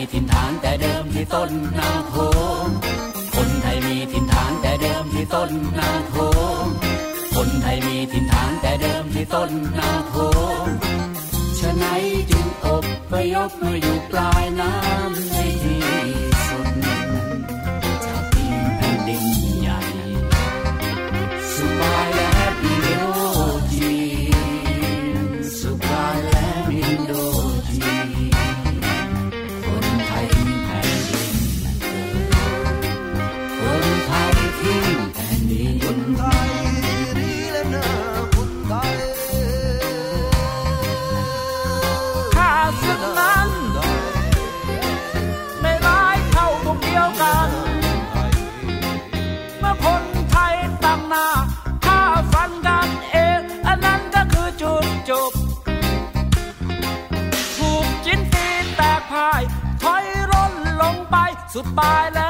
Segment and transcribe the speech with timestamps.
[0.00, 2.14] มีถิ่นฐานแต่เดิมที่ต้นนางโข
[2.64, 2.68] ง
[3.34, 6.16] คนไทยมีถิ่นฐานแต่เดิมที่ต้นนางโข
[6.62, 6.66] ง
[7.34, 10.14] คนไทยมีถิ่นฐานแต่เดิมที่ต้นนางโข
[10.64, 10.66] ง
[11.58, 11.84] ชะไหน
[12.30, 15.77] จึงอบพยพมาอยู่ปลายน้ำในที
[61.60, 62.20] สุดปลายแหล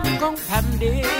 [0.00, 0.96] มของแผ่นดิ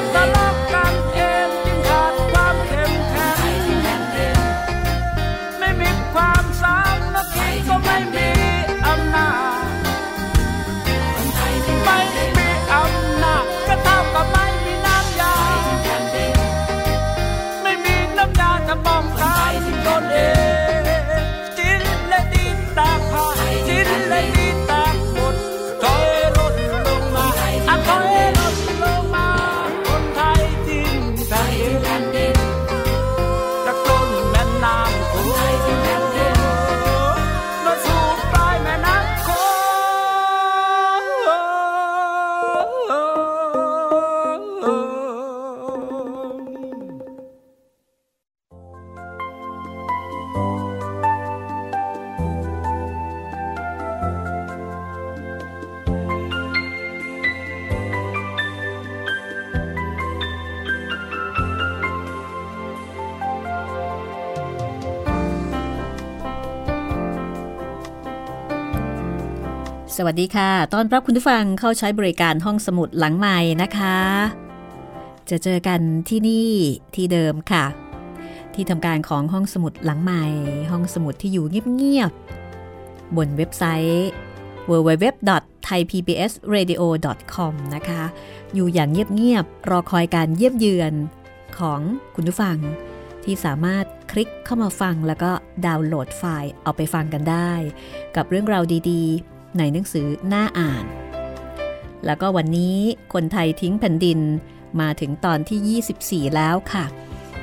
[0.00, 0.39] Santa
[70.10, 73.98] สวัสดีค่ะ ตอนรับคุณผู้ฟังเข้าใช้บริการห้องสมุดหลังใหม่นะคะ
[75.30, 76.50] จะเจอกันที่นี่
[76.94, 77.64] ที่เดิมค่ะ
[78.54, 80.24] ที่ทำการของห้องสมุดหลังใหม่
[80.70, 81.46] ห้องสมุดที่อยู่
[81.76, 84.08] เงียบๆบนเว็บไซต์
[84.70, 88.02] www.thaipbsradio.com นะคะ
[88.54, 90.94] อยู่อย่างเงียบๆรอคอยการเยี่ยมเยือน
[91.58, 91.80] ของ
[92.14, 92.56] คุณผู้ฟัง
[93.24, 95.30] ที่สามารถคลิกเข้ามาฟังแล้วก็
[95.66, 97.52] ดาวน์โหลดไฟล์เอาไปฟังกันได้
[98.16, 100.84] กับเรื่องราวดีๆ ในหนังสือหน้าอ่าน
[102.06, 102.76] แล้วก็วันนี้
[103.12, 104.20] คนไทยทิ้งแผ่นดิน
[104.80, 106.84] มาถึงตอนที่ 24 แล้วค่ะ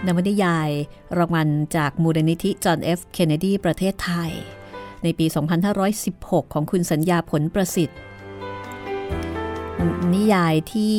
[0.06, 0.69] นวนิยาย
[1.18, 4.31] รางวัลจากมูลนิธิจอห์นเอฟเคนเนดีประเทศไทย
[5.04, 5.25] ในปี
[5.89, 8.00] 2516 ของคุณสัญญาผลประสิทธิ์
[10.13, 10.95] นิยายที่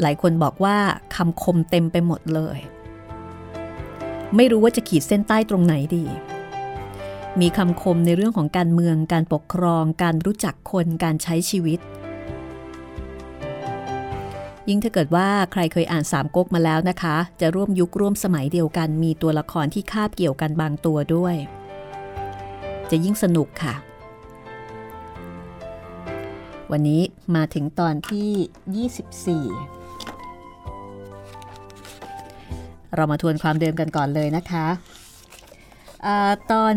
[0.00, 0.76] หลายคนบอกว่า
[1.14, 2.58] คำคมเต็มไปหมดเลย
[4.36, 6.04] ไม่รู้ว่าจะขีดเส้นใต้ตรงไหนดี
[7.40, 11.78] มีคำคมในเรื่องของการเมือง การปกครอง การรู้จักคน การใช้ชีวิต
[14.68, 21.36] ยิ่งถ้าเกิดว่าใครเคยอ่านสามก๊กมาแล้วนะคะ จะร่วมยุคร่วมสมัยเดียวกัน มีตัวละครที่คาบเกี่ยวกันบางตัวด้วย
[22.90, 23.74] จะยิ่งสนุกค่ะ
[26.70, 27.02] วันนี้
[27.36, 29.74] มาถึงตอนที่ 24
[32.94, 34.66] เรามาทวนความเดิมกันก่อนเลยนะคะ
[36.06, 36.08] อ
[36.52, 36.74] ตอน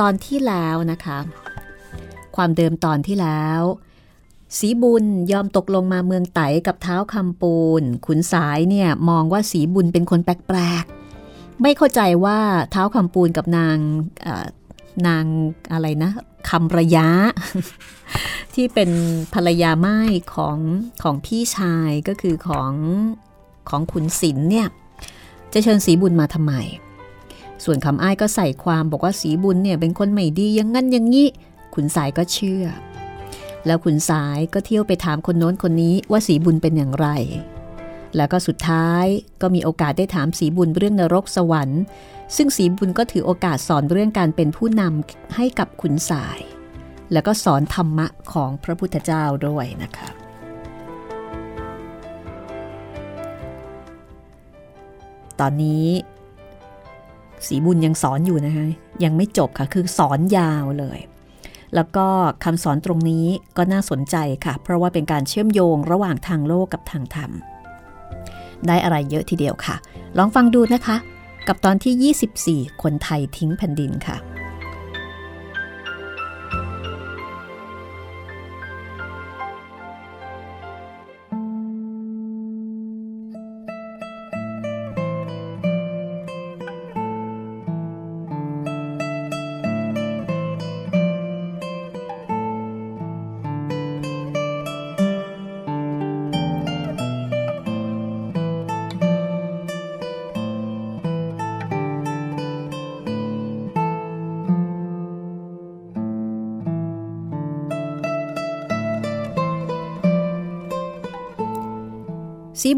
[0.00, 1.18] ตอนที่แล้วนะคะ
[2.36, 3.62] ความเดิมตอนที่แล้ว
[4.58, 12.38] สีบุญยอมตกลงมาเมืองไตกับเท้าคำปูน ขุนสายเนี่ยมองว่าสีบุญเป็นคนแปลกๆ ไม่เข้าใจว่า
[12.70, 13.78] เท้าคำปูนกับนาง
[15.06, 15.24] นาง
[15.72, 16.10] อะไรนะ
[16.48, 17.08] คำระยะ
[18.54, 18.90] ที่เป็น
[19.34, 19.98] ภรรยาไม้
[20.34, 20.58] ของ
[21.02, 22.72] ของพี่ชายก็คือของ
[23.68, 24.68] ของขุนศิลเนี่ย
[25.52, 26.54] จะเชิญสีบุญมาทำไม
[27.64, 31.28] ส่วนคำอ้ายก็ใส่ความบอกว่าสีบุญเนี่ยเป็นคนไม่ดียังงั้นอย่างนี้
[31.74, 32.64] ขุนสายก็เชื่อ
[33.66, 37.08] แล้วขุนสายก็เที่ยวไปถามคนโน้นคนนี้ว่าสีบุญเป็นอย่างไร
[38.16, 39.06] แล้วก็สุดท้าย
[39.40, 41.82] ก็มีโอกาสได้ถามสีบุญเรื่องนรกสวรรค์
[42.36, 46.40] ซึ่งสีบุญก็ถือโอกาสสอนเรื่องการเป็นผู้นำให้กับขุนสาย
[47.12, 50.08] แล้วก็สอนธรรมะของพระพุทธเจ้าด้วยนะคะ
[55.40, 55.86] ตอนนี้
[57.48, 58.66] สีบุญยังสอนอยู่นะคะ
[59.04, 60.98] ยังไม่จบค่ะ คือสอนยาวเลย
[61.74, 62.06] แล้วก็
[62.44, 67.30] คำสอนตรงนี้ก็น่าสนใจค่ะ เพราะว่าเป็นการเชื่อมโยงระหว่างทางโลกกับทางธรรม
[68.66, 69.76] ได้อะไรเยอะทีเดียวค่ะ
[70.18, 70.96] ลองฟังดูนะคะ
[71.48, 74.16] กับตอนที่ 24 คนไทยทิ้งแผ่นดินค่ะ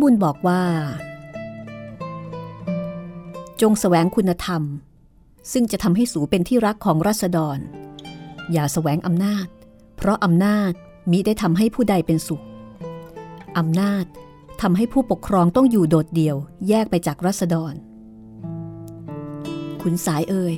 [0.04, 0.62] บุญบอกว่า
[3.61, 4.62] จงแสวงคุณธรรม
[5.52, 7.58] ซึ่งจะทำให้สูเป็นที่รักของรัษฎร
[8.52, 9.46] อย่าแสวงอำนาจ
[9.96, 10.73] เพราะอำนาจ
[11.11, 12.44] มิได้ทำให้ผู้ใดเป็นสุข
[13.58, 14.04] อำนาจ
[14.62, 16.37] ทำให้ผู้ปกครองต้องอยู่โดดเดี่ยว
[16.68, 17.75] แยกไปจากรัษฎร
[19.82, 20.54] ขุนสายเอ่ย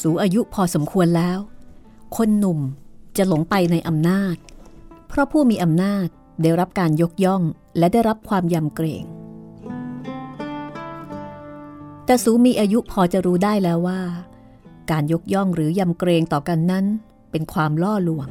[0.00, 1.38] สูอายุพอสมควรแล้ว
[2.16, 2.60] คนหนุ่ม
[3.16, 4.36] จะหลงไปในอำนาจ
[5.08, 6.06] เพราะผู้มีอำนาจ
[6.42, 7.44] ได้รับการยกย่อง
[7.78, 9.04] และได้รับความยำเกรง
[12.04, 14.00] แต่สูมีอายุพอจะรู้ได้แล้วว่า
[14.90, 16.84] การยกย่องหรือยำเกรงต่อกันนั้น
[17.30, 18.28] เป็นความล่อลวง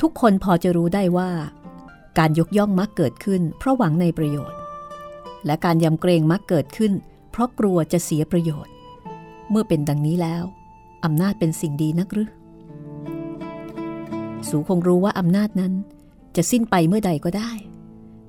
[0.00, 1.30] ทุกคนพอจะรู้ได้ว่า
[2.18, 4.58] การยกย่องมักเกิดขึ้น เพราะหวังในประโยชน์
[5.46, 6.92] และการยำเกรงมักเกิดขึ้น
[7.30, 8.72] เพราะกลัวจะเสียประโยชน์
[9.50, 10.44] เมื่อเป็นดังนี้แล้ว
[11.04, 12.30] อำนาจเป็นสิ่งดีนักหรือ
[14.48, 15.72] สูคงรู้ว่าอำนาจนั้น
[16.36, 17.50] จะสิ้นไปเมื่อใดก็ได้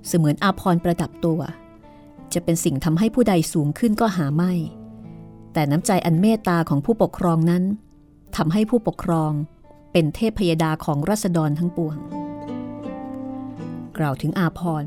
[0.08, 1.42] เสมือนอาพรประดับตัว
[2.34, 4.54] จะเป็นสิ่งทำให้ผู้ใดสูงขึ้นก็หาไม่
[5.54, 7.64] แต่น้ำใจอันเมตตาของผู้ปกครองนั้น
[8.36, 9.32] ทำให้ผู้ปกครอง
[9.92, 11.98] เป็นเทพพยดาของรัษฎรทั้งปวง
[13.98, 14.86] กล่าวถึงอาพร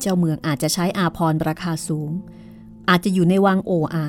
[0.00, 2.10] เจ้าเมืองอาจจะใช้อาพรราคาสูง
[2.88, 4.06] อาจจะอยู่ในวังโออา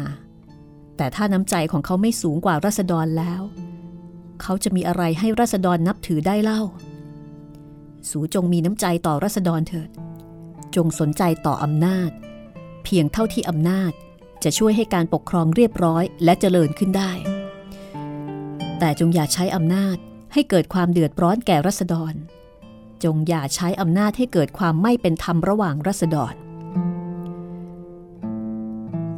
[0.98, 3.42] แต่ถ้าน้ำใจของเขาไม่สูงกว่ารัษฎรแล้ว
[4.42, 6.62] เขาจะมีอะไรให้รัษฎรนับถือได้เล่า
[8.10, 9.90] สูจงมีน้ำใจต่อรัษฎรเถิด
[10.76, 12.12] จงสนใจต่ออำนาจ
[12.84, 13.92] เพียงเท่าที่อำนาจ
[14.44, 17.12] จะช่วยให้การปกครองเรียบร้อยและเจริญขึ้นได้
[18.80, 19.98] แต่จงอย่าใช้อำนาจ
[20.34, 22.14] ให้เกิดความเดือดร้อนแก่รัษฎร
[23.04, 26.34] จงอย่าใช้อำนาจให้เกิดความไม่เป็นธรรมระหว่างรัษฎร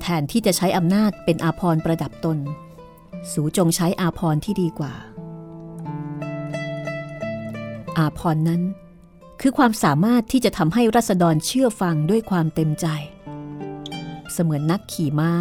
[0.01, 2.37] แทนที่จะใช้อำนาจเป็นอาภรณ์ประดับตน
[3.31, 4.93] สูจงใช้อาภรณ์ที่ดีกว่า
[7.97, 8.61] อาภรณ์นั้น
[9.41, 12.87] คือความสามารถที่จะทำให้รัษฎรเชื่อฟังด้วยความเต็มใจ
[14.31, 15.31] เสมือนนักขี่ม้า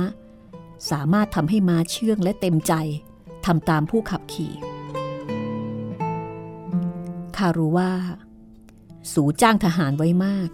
[0.91, 2.75] สามารถทำให้ม้าเชื่องและเต็มใจ
[3.47, 4.53] ทำตามผู้ขับขี่
[7.37, 7.91] ข้ารู้ว่า
[9.13, 10.49] สูจ้างทหารไว้มาก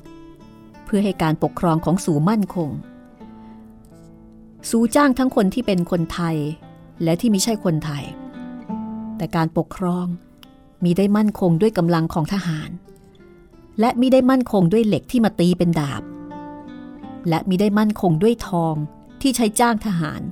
[0.84, 2.70] เพื่อให้การปกครองของสูมั่นคง
[4.70, 6.36] สูจ้างทั้งคนที่เป็นคนไทย
[7.02, 8.04] และที่ไม่ใช่คนไทย
[9.16, 10.06] แต่การปกครอง
[10.84, 12.70] มีได้มั่นคงด้วยกำลังของทหาร
[13.80, 16.02] และมีได้มั่นคงด้วยเหล็กที่มาตีเป็นดาบ
[17.28, 18.74] และมีได้มั่นคงด้วยทอง
[19.22, 20.22] ที่ใช้จ้างทหาร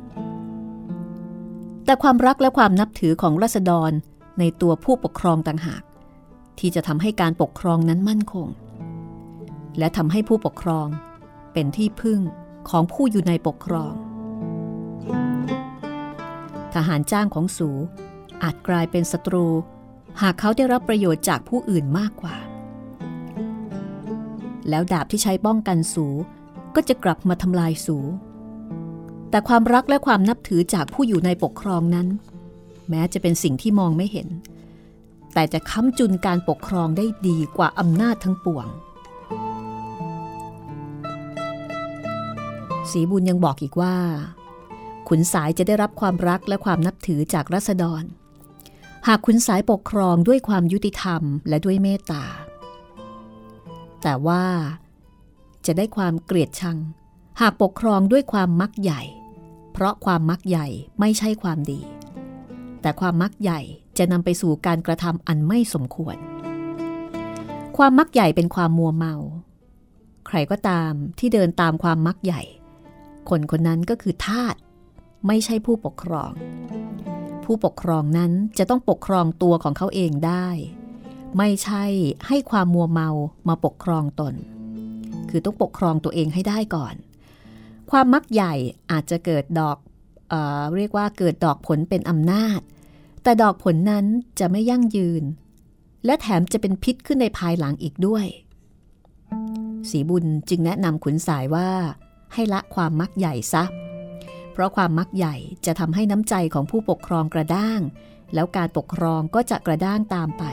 [1.85, 3.91] แต่ความรักและความนับถือของรัษฎร
[4.39, 5.83] ในตัวผู้ปกครองต่างหาก
[6.59, 8.49] ที่จะทำให้การปกครองนั้นมั่นคง
[9.79, 10.87] และทำให้ผู้ปกครอง
[11.53, 12.21] เป็นที่พึ่ง
[12.69, 13.93] ของผู้อยู่ในปกครอง
[16.75, 17.71] ทหารจ้างของสู
[18.43, 19.47] อาจกลายเป็นศัตรู
[20.23, 22.37] หากเขาได้รับประโยชน์จากผู้อื่นมากกว่า
[24.69, 26.07] แล้วดาบที่ใช้ป้องกันสู
[26.75, 27.99] ก็จะกลับมาทำลายสู
[29.31, 32.09] แต่ความรักและความนับถือจากผู้อยู่ในปกครองนั้น
[32.91, 34.29] แม้จะเป็นสิ่งที่มองไม่เห็น
[35.35, 38.67] แต่จะค้ำจุนการปกครองได้ดีกว่าอำนาจทั้งปวง
[42.91, 43.97] สีบุญยังบอกอีกว่า
[45.09, 48.03] ขุนสายจะได้รับความรักและความนับถือจากรัษฎร
[49.07, 52.25] หากขุนสายปกครองด้วยความยุติธรรมและด้วยเมตตา
[54.05, 54.45] แต่ว่า
[55.67, 56.79] จะได้ความเกลียดชัง
[57.41, 59.03] หากปกครองด้วยความมักใหญ่
[59.73, 60.67] เพราะความมักใหญ่
[61.01, 61.81] ไม่ใช่ความดี
[62.81, 63.61] แต่ความมักใหญ่
[63.99, 66.17] จะนำไปสู่การกระทำอันไม่สมควร
[67.77, 69.15] ความมักใหญ่เป็นความมัวเมา
[70.27, 72.43] ใครก็ตามที่เดินตามความมักใหญ่
[73.29, 74.55] คนคนนั้นก็คือทาส
[75.27, 76.33] ไม่ใช่ผู้ปกครอง
[77.45, 80.47] ผู้ปกครองนั้นจะต้องปกครองตัวของเขาเองได้
[81.39, 81.85] ไม่ใช่
[82.27, 83.09] ให้ความมัวเมา
[83.49, 84.35] มาปกครองตน
[85.31, 86.95] คือต้องปกครองตัวเองให้ได้ก่อน
[87.91, 88.55] ความมักใหญ่
[88.91, 89.77] อาจจะเกิดดอก
[90.29, 92.61] เออเรียกว่าเกิดดอกผลเป็นอำนาจ
[93.23, 94.07] แต่ดอกผลนั้น
[94.41, 95.23] จะไม่ยั่งยืน
[96.05, 98.27] และแถมจะเป็นพิษขึ้นในภายหลังอีกด้วย
[99.91, 101.69] สีบุญจึงแนะนำขุนสายว่า
[102.33, 103.65] ให้ละความมักใหญ่ซะ
[104.53, 105.35] เพราะความมักใหญ่
[105.67, 107.81] จะทำให้น้ำใจของผู้ปกครองกระด้าง
[108.35, 110.45] แล้วการปกครองก็จะกระด้างตามไป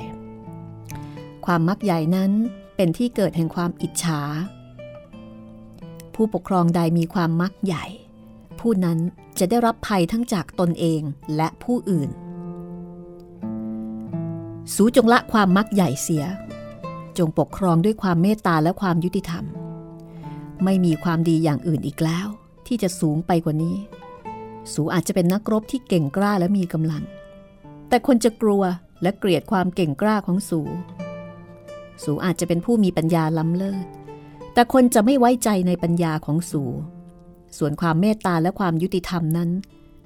[1.45, 2.31] ความมักใหญ่นั้น
[2.75, 4.21] เป็นที่เกิดแห่งความอิจฉา
[6.15, 7.85] ผู้ปกครองใดมีความมักใหญ่
[8.59, 8.99] ผู้นั้น
[9.39, 11.01] จะได้รับภัยทั้งจากตนเอง
[11.35, 12.09] และผู้อื่น
[14.75, 16.25] สูจงละความมักใหญ่เสีย
[17.17, 19.45] จงปกครองด้วยความเมตตาและความยุติธรรม
[20.63, 22.27] ไม่มีความดีอย่างอื่นอีกแล้ว
[22.67, 23.75] ที่จะสูงไปกว่านี้
[24.73, 27.03] สูอาจจะเป็นนักรบที่เก่งกล้าและมีกำลัง
[27.89, 28.63] แต่คนจะกลัว
[29.01, 30.61] และเกลียดความเก่งกล้าของสู
[32.03, 33.85] สูอาจจะเป็นผู้มีปัญญาล้ำเลิศ
[34.53, 36.63] แต่คนจะไม่ไว้ใจในปัญญาของสู
[37.57, 39.49] ส่วนความเมตตาและความยุติธรรมนั้น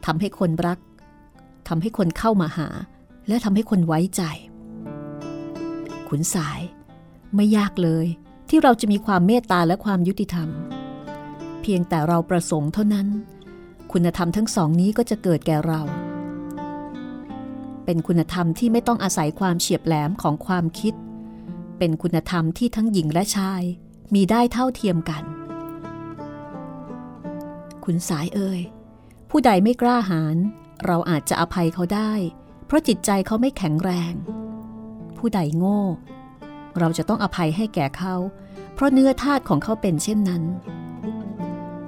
[0.06, 0.80] ทำให้คนรัก
[1.68, 2.70] ทำให้คนเข้ามาหา
[3.28, 4.22] และทำให้คนไว้ใจ
[6.08, 6.60] ขุนสาย
[7.36, 8.06] ไม่ยากเลย
[8.50, 10.50] ที่เราจะมีความเมตตาและความยุติธรรม
[11.62, 13.08] เพียงแต่เราประสงค์เท่านั้น
[13.92, 15.82] คุณธรรมทั้งสองนี้ก็จะเกิดแก่เรา
[17.86, 20.94] เป็นคุณธรรมที่ไม่ต้องอาศัยความเฉียบแหลมของความคิด
[21.78, 23.62] เป็นคุณธรรมที่ทั้งหญิงและชาย
[24.14, 25.24] มีได้เท่าเทียมกัน
[27.86, 28.62] คุณสายเอ่ย
[29.30, 30.38] ผู้ใดไม่กล้าหาญ
[30.86, 32.12] เราอาจจะอภัยเขาได้
[32.66, 34.14] เพราะจิตใจเขาไม่แข็งแรง
[35.18, 35.82] ผู้ใดโง่
[36.80, 38.16] เราจะต้องอภัยให้แก่เขา
[38.74, 40.44] เพราะเนื้อธาตุของเขาเป็นเช่นนั้น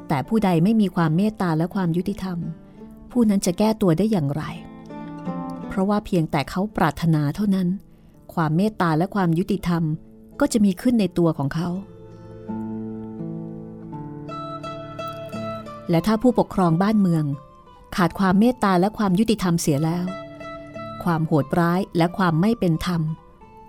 [0.08, 2.38] แต่ผู้ใดไม่มีความเมตตาและความยุติธรรม
[3.12, 4.44] ผู้นั้นจะแก้ตัวได้อย่างไร
[5.67, 7.67] เพราะว่าเพียงแต่เขาปรารถนาเท่านั้น
[8.41, 9.84] ความเมตตาและความยุติธรรม
[10.39, 11.70] ก็จะมีขึ้นในตัวของเขา
[15.89, 17.25] และถ้าผู้ปกครองบ้านเมือง
[17.96, 20.06] ขาดความเมตตาและความยุติธรรมเสียแล้ว
[21.03, 23.01] ความโหดร้ายและความไม่เป็นธรรม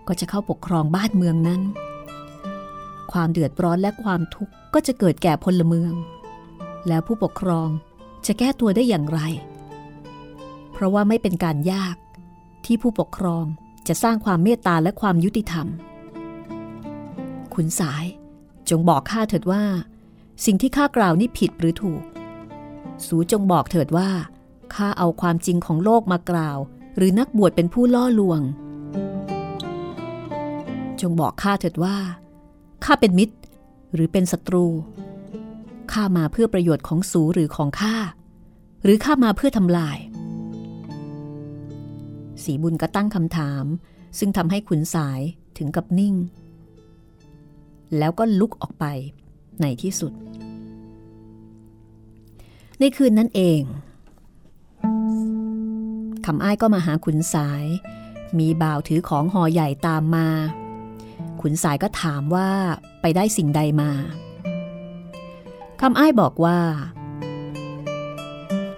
[0.08, 1.60] ก็จะเข้าปกครองบ้านเมืองนั้น
[3.12, 5.92] ความเดือดร้อนและความทุกข์ก็จะเกิดแก่พลเมือง
[6.88, 7.68] แล้วผู้ปกครอง
[8.26, 9.20] จะแก้ตัวได้อย่างไร
[10.72, 11.96] เพราะว่าไม่เป็นการยาก
[12.64, 13.46] ที่ผู้ปกครอง
[13.88, 15.66] จะสร้างความเมตตาและความยุติธรรม
[17.54, 18.04] ขุนสาย
[18.70, 19.64] จงบอกข้าเถิดว่า
[20.44, 22.02] สิ่งที่ข้ากล่าวนี่ผิดหรือถูก
[23.06, 24.10] สูจงบอกเถิดว่า
[24.74, 26.58] ข้าเอาความจริงของโลกมากล่าว
[26.96, 28.40] หรือนักบวชเป็นผู้ล่อลวง
[31.00, 31.96] จงบอกข้าเถิดว่า
[32.84, 33.36] ข้าเป็นมิตร
[33.94, 34.66] หรือเป็นศัตรู
[35.92, 37.96] ข้ามาเพื่อประโยชน์ของสูหรือของข้า
[38.84, 39.98] หรือข้ามาเพื่อทำลาย
[42.44, 43.64] สีบุญก็ตั้งคำถาม
[44.18, 45.20] ซึ่งทำให้ขุนสาย
[45.58, 46.14] ถึงกับนิ่ง
[47.98, 48.84] แล้วก็ลุกออกไป
[49.60, 50.12] ในที่สุด
[52.80, 53.60] ในคืนนั้นเอง
[56.26, 57.64] คำอ้ายก็มาหาขุนสาย
[58.38, 60.28] มีบ่าวถือของห่อใหญ่ตามมา
[61.40, 62.48] ขุนสายก็ถามว่า
[63.00, 63.90] ไปได้สิ่งใดมา
[65.80, 66.58] คำอ้ายบอกว่า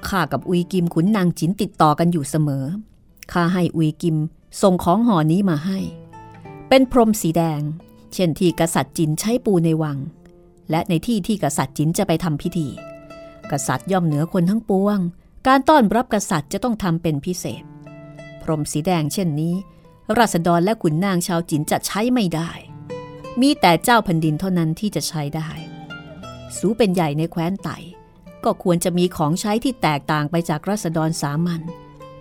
[0.09, 2.64] ข้ากับอุยกิมขุนนางจินติดต่อกันอยู่เสมอ
[3.33, 4.17] ข้าให้อุยกิม
[4.63, 5.79] ส่งของห่อนี้มาให้
[6.69, 7.61] เป็นพรมสีแดง
[8.15, 9.99] เช่นที่กษัตริย์จินใช้ปูในวัง
[10.71, 12.69] และในที่ที่กษัตริย์จินจะไปทำพิธี
[13.51, 14.99] กษัตริย์ย่อมเหนือคนทั้งปวง
[15.47, 17.62] การต้อนรับกษัตริย์จะต้องทำเป็นพิเศษ
[18.43, 19.55] พรมสีแดงเช่นนี้
[20.19, 22.51] ราษฎรและขุนนางชาวจินจะใช้ไม่ได้
[23.40, 25.49] มีแต่เจ้าแผ่นดินเท่านั้นที่จะใช้ได้
[26.57, 27.77] สูเป็นใหญ่ในแคว้นไต่
[28.45, 31.61] ก็ควรจะมีของใช้ที่แตกต่างไปจากรัษฎรสามัญ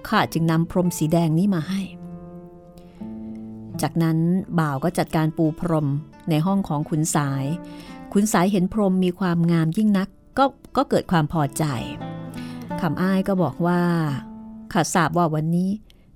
[0.08, 1.82] ข้าจึงนำพรมสีแดงนี้มาให้
[3.82, 4.18] จากนั้น
[4.60, 5.88] บ่าวก็จัดการปูพรม
[6.30, 7.46] ในห้องของขุนสาย
[8.14, 10.46] ขุนสายเห็นพรมมีความงามยิ่งนักก็
[10.78, 11.64] ก็เกิดความพอใจ
[12.82, 13.82] คำอ้ายก็บอกว่า
[14.74, 15.70] ข้าทราบว่าวันนี้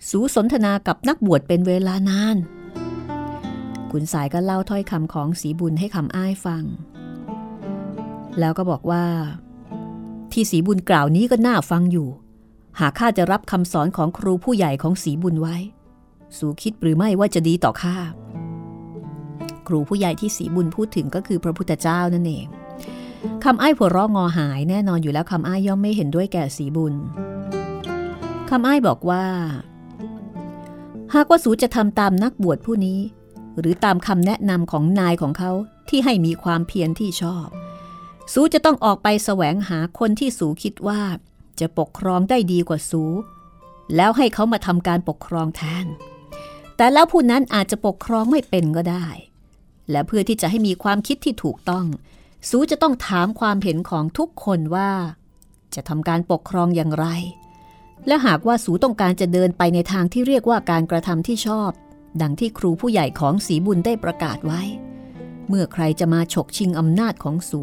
[0.10, 2.38] สูสนทนากับนักบวชเป็นเวลานาน
[3.92, 6.64] ขุนสายก็เล่าถ้อยคำของสีบุญให้คำอ้ายฟัง
[8.40, 9.04] แล้วก็บอกว่า
[10.32, 12.08] ที่สีบุญกล่าวนี้ก็น่าฟังอยู่
[12.80, 15.56] หากข้าจะรับคำสอนของครูผู้ใหญ่ของสีบุญไว้
[16.38, 17.98] สูคิดหรือไม่ว่าจะดีต่อข้า
[19.68, 22.46] ครูผู้ใหญ่ที่สีบุญพูดถึงก็คือพระพุทธเจ้านั่นเอง
[23.44, 26.94] คำอ้ายหัวเราะงอหายแน่นอนอยู่แล้วคำอ้ายย่อมไม่เห็นด้วยแก่สีบุญ
[28.50, 29.26] คำอ้ายบอกว่า
[31.14, 33.00] หากว่าสูจะทำตามนักบวชผู้นี้
[33.60, 35.52] หรือตามคำแนะนำของนายของเขา
[35.90, 37.48] ที่ให้มีความเพียรที่ชอบ
[38.34, 41.02] สูจะต้องออกไปแสวงหาคนที่สูคิดว่า
[41.60, 43.04] จะปกครองได้ดีกว่าสู
[43.96, 45.86] แล้วให้เขามาทำการปกครองแทน
[46.78, 49.08] แต่แล้วผู้นั้นอาจจะปกครองไม่เป็นก็ได้
[49.92, 51.86] และเพื่อที่จะให้มีความคิดที่ถูกต้อง
[52.50, 54.92] สูจะต้องถามความเห็นของทุกคนว่า
[55.76, 57.08] จะทำการปกครองอย่างไร
[58.08, 61.72] และหากว่าสูต้องการจะเดินไปในทางที่เรียกว่าการกระทำที่ชอบ
[62.22, 64.62] ดังที่ครูผู้ใหญ่ของสีบุญได้ประกาศไว้
[65.48, 67.62] เมื่อใครจะมาฉกชิงอำนาจของสู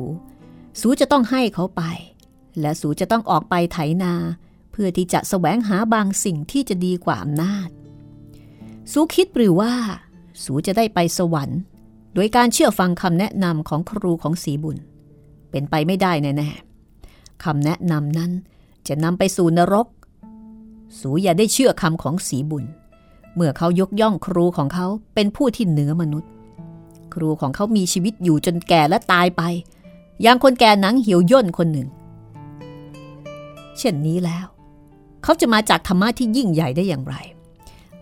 [0.81, 1.83] สูจะต้องให้เขาไป
[2.61, 4.15] และสูจะต้องออกไปไถนา
[4.73, 7.69] เพื่อที่จะแสวงหาบางสิ่งที่จะดีกว่าอำนาจ
[8.93, 9.73] สูคิดหรือว่า
[10.45, 11.61] สูจะได้ไปสวรรค์
[12.15, 14.77] โดยการเชื่อฟังคำแนะนำของครูของสีบุญ
[15.51, 18.31] เป็นไปไม่ได้แน่ๆคำแนะนำนั้น
[18.89, 19.87] จะนำไปสู่นรก
[21.01, 22.65] สูอย่าได้เชื่อคำของสีบุญ
[23.35, 26.31] เมื่อเขายกย่องครูของเขาเป็นผู้ที่เหนือมนุษย์
[27.15, 29.43] ครูของเขามีชีวิตอยู่จนแก่และตายไป
[30.23, 31.89] อย่างคนแก่หนังเหี่ยวย่นคนหนึ่ง
[33.79, 34.47] เช่นนี้แล้ว
[35.23, 37.17] เขาจะมาจากธรรมะที่ยิ่งใหญ่ได้อย่างไร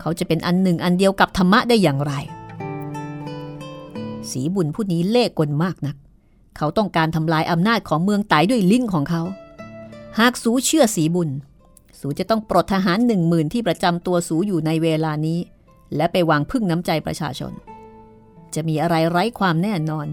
[0.01, 2.13] เขาจะเป็นอันหนึ่งอันเดียวกับธรรมะได้อย่างไร
[4.31, 5.97] สีบุญผู้นี้เล่กลมากนัก
[6.57, 9.23] เขาต้องการทำลายอำนาจของเมืองไต่ด้วยลิ้นของเขา
[10.19, 11.31] หากสูเชื่อสีบุญ
[12.01, 15.39] สูจะต้องปลดทหารหนึ่งหมื่นที่ประจำตัวสูอยู่ในเวลานี้
[15.97, 17.53] และไปวางพึ่งน้ำใจประชาชน
[18.55, 20.07] จะมีอะไรไร้ความแน่นอน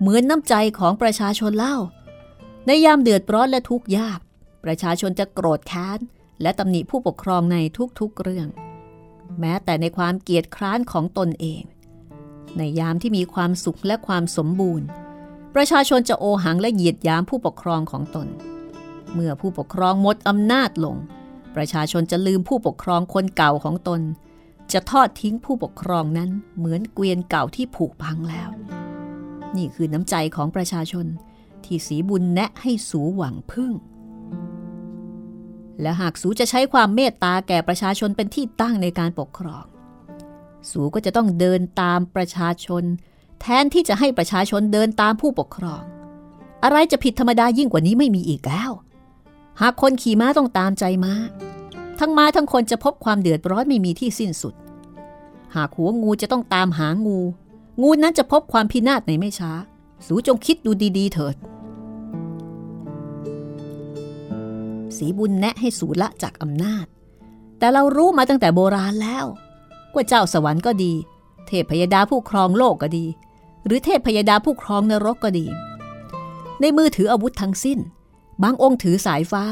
[0.00, 1.76] เหมือนน้ำใจของประชาชนเล่า
[2.66, 4.20] ในยามเดือดร้อนและทุกข์ยาก
[4.64, 5.98] ประชาชนจะโกรธแค้น
[6.42, 7.56] และตำหนิผู้ปกครองใน
[8.00, 8.48] ทุกๆเรื่อง
[9.40, 11.62] แม้แต่ในความเกียดคร้านของตนเอง
[12.56, 14.86] ในยามที่มีความสุขและความสมบูรณ์
[15.54, 18.28] ประชาชนจะโอหังและเหยียดยามผู้ปกครองของตน
[19.14, 20.96] เมื่อผู้ปกครองหมดอำนาจลง
[21.56, 24.00] ประชาชนจะลืมผู้ปกครองคนเก่าของตน
[24.72, 28.50] จะทอดทิ้งผู้ปกครองนั้นเหมือนเกวียนเก่าที่ผุพังแล้ว
[29.56, 31.06] นี่คือน้ำใจของประชาชน
[31.64, 33.72] ที่สีบุญแนะให้สูหวังพึ่ง
[35.82, 39.64] และหากสูจะใช้ความเมตตาแก่ประชาชนเป็นที่ตั้งในการปกครอง
[40.70, 42.84] สูก็จะต้องเดินตามประชาชน
[43.40, 45.82] แทนที่จะให้ประชาชนเดินตามผู้ปกครอง
[46.64, 48.70] อะไรจะผิดธรรมดายิ่งกว่านี้ไม่มีอีกแล้ว
[49.60, 51.14] หากคนขี่ม้าต้องตามใจม้า
[51.98, 54.54] ทั้งม้าทั้งคนจะพบความเดือดร้อนไม่มีที่สิ้นสุด
[55.54, 57.18] หากหัวงูจะต้องตามหางู
[57.82, 59.52] งูนั้นจะพบความพินาศในไม่ช้า
[60.06, 61.36] สูจงคิดดูดี ๆ เถิด
[64.96, 66.86] สีบุญแนะให้สูละจากอำนาจ
[67.58, 69.24] แต่เรารู้มาตั้งแต่โบราณแล้ว
[69.94, 70.92] ว่าเจ้าสวรรค์ก็ดี
[71.46, 73.06] เทพพยดาผู้ครองโลกก็ดี
[73.66, 75.46] หรือเทพพยดาผู้ครองนรกก็ดี
[76.60, 77.78] ในมือถืออาวุธทั้งสิ้น
[78.42, 79.44] บางองค์ถือสายฟ้า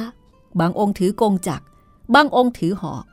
[0.60, 1.64] บางองค์ถือกงจักร
[2.14, 3.04] บางองค์ถือหอก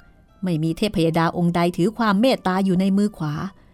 [0.44, 3.34] ไม่มีเทพยดาองค์ใดถือความเมตตาอยู่ในมือขวา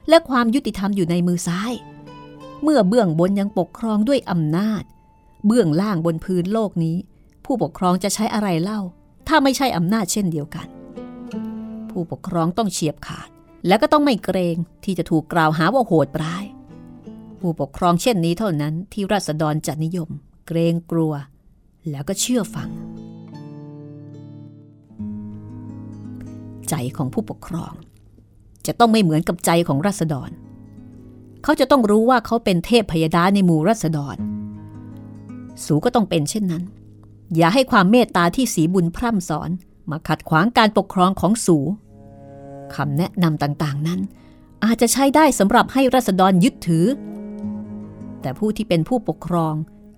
[0.10, 1.74] และความยุติธรรมอยู่ในมือซ้าย
[2.64, 4.84] เมื่อเบื้องบนยังปกครองด้วยอำนาจ
[5.46, 6.98] เบื้องล่างบนพื้นโลกนี้
[7.46, 8.82] ผู้ปกครองจะใช้อะไรเล่า
[9.28, 10.68] ถ้าไม่ใช่อำนาจเช่นเดียวกัน
[11.90, 13.30] ผู้ปกครองต้องเฉียบขาด
[13.68, 16.46] และก็ต้องไม่เกรงที่จะถูกกล่าวหาว่าโหดร้าย
[17.40, 20.10] ผู้ปกครองเช่นนี้เท่านั้นที่รัษฎรจะนิยม
[20.48, 21.14] เกรงกลัว
[21.90, 22.70] แล้วก็เชื่อฟัง
[26.70, 27.74] ใจของผู้ปกครอง
[28.68, 30.30] จะต้องไม่เหมือนกับใจของรัษฎร
[31.44, 34.16] เขาจะต้องรู้ว่าเขาเป็นเทพพยดาในหมู่รัษฎร
[35.66, 36.64] สูก็ต้องเป็นเช่นนั้น
[37.36, 39.50] อย่าให้ความเมตตาที่สีบุญพร่ำสอน
[39.90, 41.58] มาขัดขวางการปกครองของสู
[42.76, 44.00] คำแนะนำต่างๆนั้น
[44.64, 46.86] อาจจะใช้ได้สำหรับให้รัษฎรยึดถือ
[48.22, 49.54] แต่ผู้ที่เป็นผู้ปกครอง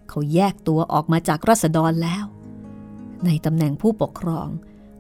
[0.10, 2.26] เขาแยกตัวออกมาจากรัษฎรแล้ว
[3.26, 4.48] ในตำแหน่งผู้ปกครอง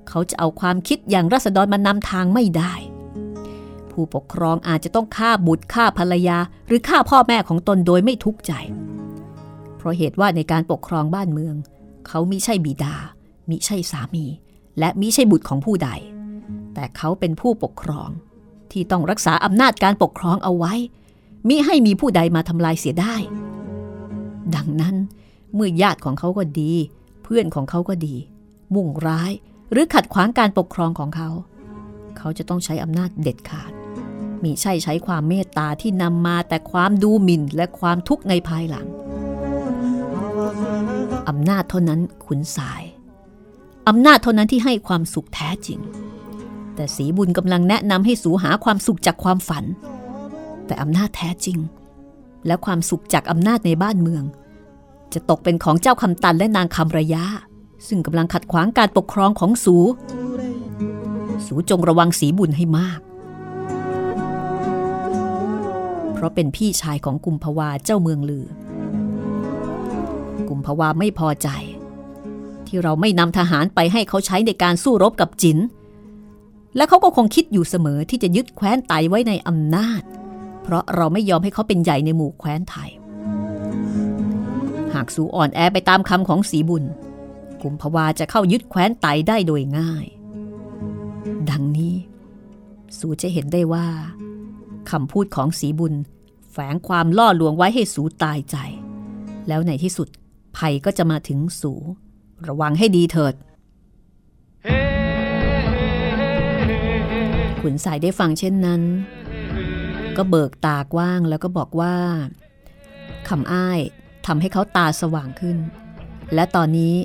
[0.09, 2.73] เขาจะเอาความคิดอย่างรัษฎรมานำทางไม่ได้
[3.91, 6.37] ผู้ปกครองอาจจะต้องฆ่าบุตรฆ่าภรรยา
[6.67, 8.53] หรือฆ่าพ่อแม่ของตนโดยไม่ทุกข์ใจ
[9.77, 11.55] เพราะเหตุว่าในการปกครองบ้านเมือง
[12.07, 12.95] เขามิใช่บิดา
[13.49, 14.25] มิใช่สามี
[14.79, 15.89] และมิใช่บุตรของผู้ใด
[16.73, 18.09] แต่เขาเป็นผู้ปกครอง
[18.71, 20.73] ที่ต้องรักษาอำนาจการปกครองเอาไว้
[21.47, 23.15] มิให้มีผู้ใดมาทำลายเสียได้
[24.55, 24.95] ดังนั้น
[25.53, 26.73] เมื่อญาติของเขาก็ดี
[27.23, 28.15] เพื่อนของเขาก็ดี
[28.75, 29.31] มุ่งร้าย
[29.71, 31.29] หรือขัดขวางการปกครองของเขา
[32.17, 33.71] เขาจะต้องใช้อำนาจเด็ดขาด
[34.43, 38.87] มีใช่ใช้ความเมตตาที่นำมาแต่ความดูหมิ่นและความทุกข์ในภายหลัง
[41.27, 42.83] อำนาจเท่านั้นขุนสาย
[43.87, 45.79] อำนาจเท่านั้นที่ให้ความสุขแท้จริง
[46.75, 49.65] แต่สีบุญกำลังแนะนำให้สูหาความสุขจากความฝัน
[50.65, 51.57] แต่อำนาจแท้จริง
[52.47, 54.23] และความสุขจากอำนาจในบ้านเมือง
[55.13, 57.23] จะตกเป็นของเจ้าคำตันและนางคำระยะ
[57.87, 59.75] ซึ่งกำลังขัดขวางการปกครองของสู
[61.45, 62.99] สูจงระวังสีบุญให้มาก
[66.13, 68.45] เพราะเป็นพี่ชายของกุมภาวาเจ้าเมืองลือ
[70.49, 71.49] กุมภาวาไม่พอใจ
[72.67, 75.57] ที่เราไม่นำทหารไปให้เขาใช้ในการสู้รบกับจิน
[76.75, 80.01] และเขาก็คงคิดอยู่เสมอที่จะยึดแคว้นไตไว้ในอำนาจ
[80.63, 82.89] เพราะเราไม่ยอมให้เขาเป็นใหญ่ในหมู่แคว้นไทย
[84.93, 86.83] หากสูอ่อนแอไปตามคำของสีบุญ
[87.61, 90.05] กุมภาวาจะเข้ายึดแคว้นไตได้โดยง่าย
[91.49, 91.95] ดังนี้
[92.99, 93.87] สูจะเห็นได้ว่า
[94.91, 95.93] คำพูดของสีบุญ
[96.51, 98.57] แฝงความล่อลวงไว้ให้สูตายใจ
[99.47, 100.07] แล้วในที่สุด
[100.57, 101.73] ภัยก็จะมาถึงสู
[102.47, 103.33] ระวังให้ดีเถิด
[107.61, 108.81] ขุนสายได้ฟังเช่นนั้น
[110.17, 111.95] ก็เบิกตากว้างแล้วก็บอกว่า
[113.29, 113.79] คำอ้าย
[114.27, 115.57] ทำให้เขาตาสว่างขึ้น
[116.33, 116.95] และตอนนี้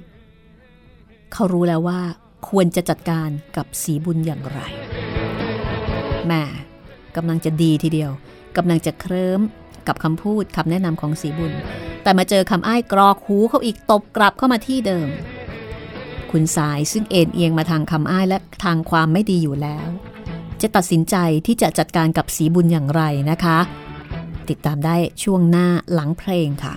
[1.33, 2.01] เขารู้แล้วว่า
[2.49, 4.61] ควรจะจัดการกับสีบุญอย่างไร
[6.27, 6.43] แม่
[7.17, 8.11] กำลังจะดีทีเดียว
[8.57, 9.41] กำลังจะเคลิ้ม
[9.87, 11.53] กับคำพูดคำแนะนำของสีบุญ
[12.03, 15.09] แต่มาเจอคำอ้ายกรอกหูเขาอีกตบกลับเข้ามาที่เดิม
[16.31, 19.89] คุณสายซึ่งเอ็นเอียงมาทางคำอ้ายและทางความไม่ดีอยู่แล้ว
[20.63, 23.59] จะตัดสินใจที่จะจัดการกับสีบุญอย่างไรนะคะ
[24.49, 26.75] ติดตามได้ช่วงหน้าหลังเพลงค่ะ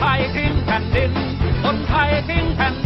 [0.00, 1.12] ไทยทิ้งแผ่นดิน
[1.62, 2.79] คนไทยทิ้งแผ่น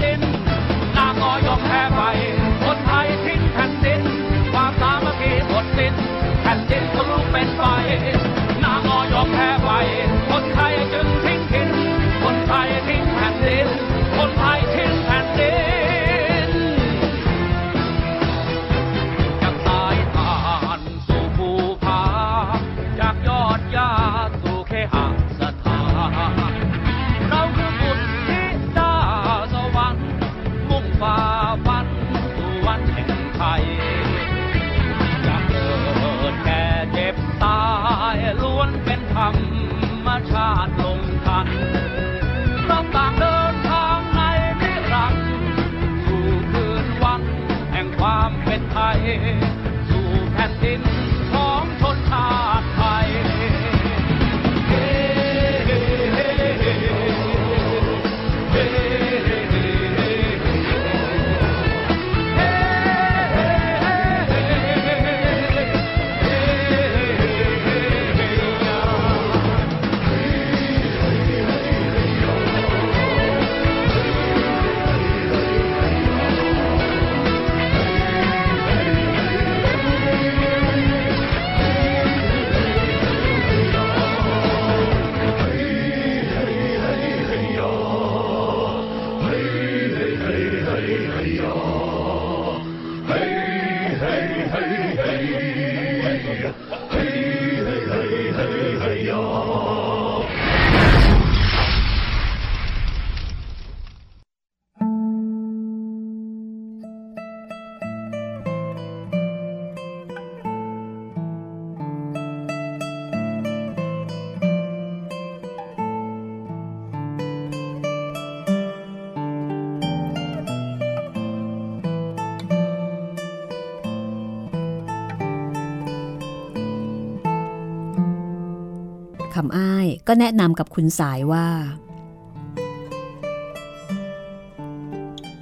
[129.35, 131.47] คำอ้ายก็แนะนำกับคุณสายว่า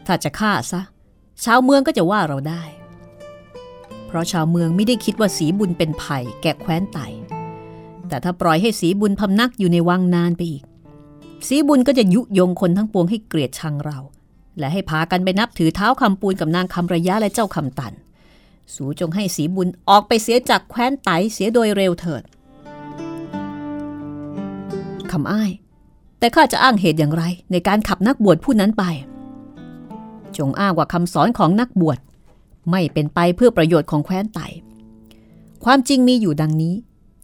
[0.07, 0.81] ถ้าจะฆ่าซะ
[1.45, 2.63] ชาวเมืองก็จะว่าเราได้
[4.07, 7.07] เพราะชาวเมืองไม่ได้คิดว่าสีบุญเป็นไผ่แก่แคว้นไต่
[8.09, 10.65] แต่ถ้าปล่อยให้สีบุญพำนักอยู่ในวังนานไปอีก
[11.49, 13.99] สีบุญก็จะยุยงคนทั้งปวงให้เกลียดชังเรา
[14.59, 17.93] และให้พากันไปนับถือเท้าคำปูนกับนางคำระยะและเจ้าคำตัน
[18.75, 22.23] สูจงให้สีบุญออกไปเสียจากแคว้นไต่เสียโดยเร็วเถิด
[25.13, 25.51] คำอ้าย
[26.19, 28.85] แต่ข้าจะอ้างเหตุอย่างไรในการขับนักบวชผู้นั้นไป
[30.37, 31.99] จงอ้างว่าคำสอนของนักบวช
[32.71, 34.41] ไม่เป็นไปเพื่อประโยชน์ของแคว้นไต
[35.65, 36.75] ความจริงมีอยู่ดังนี้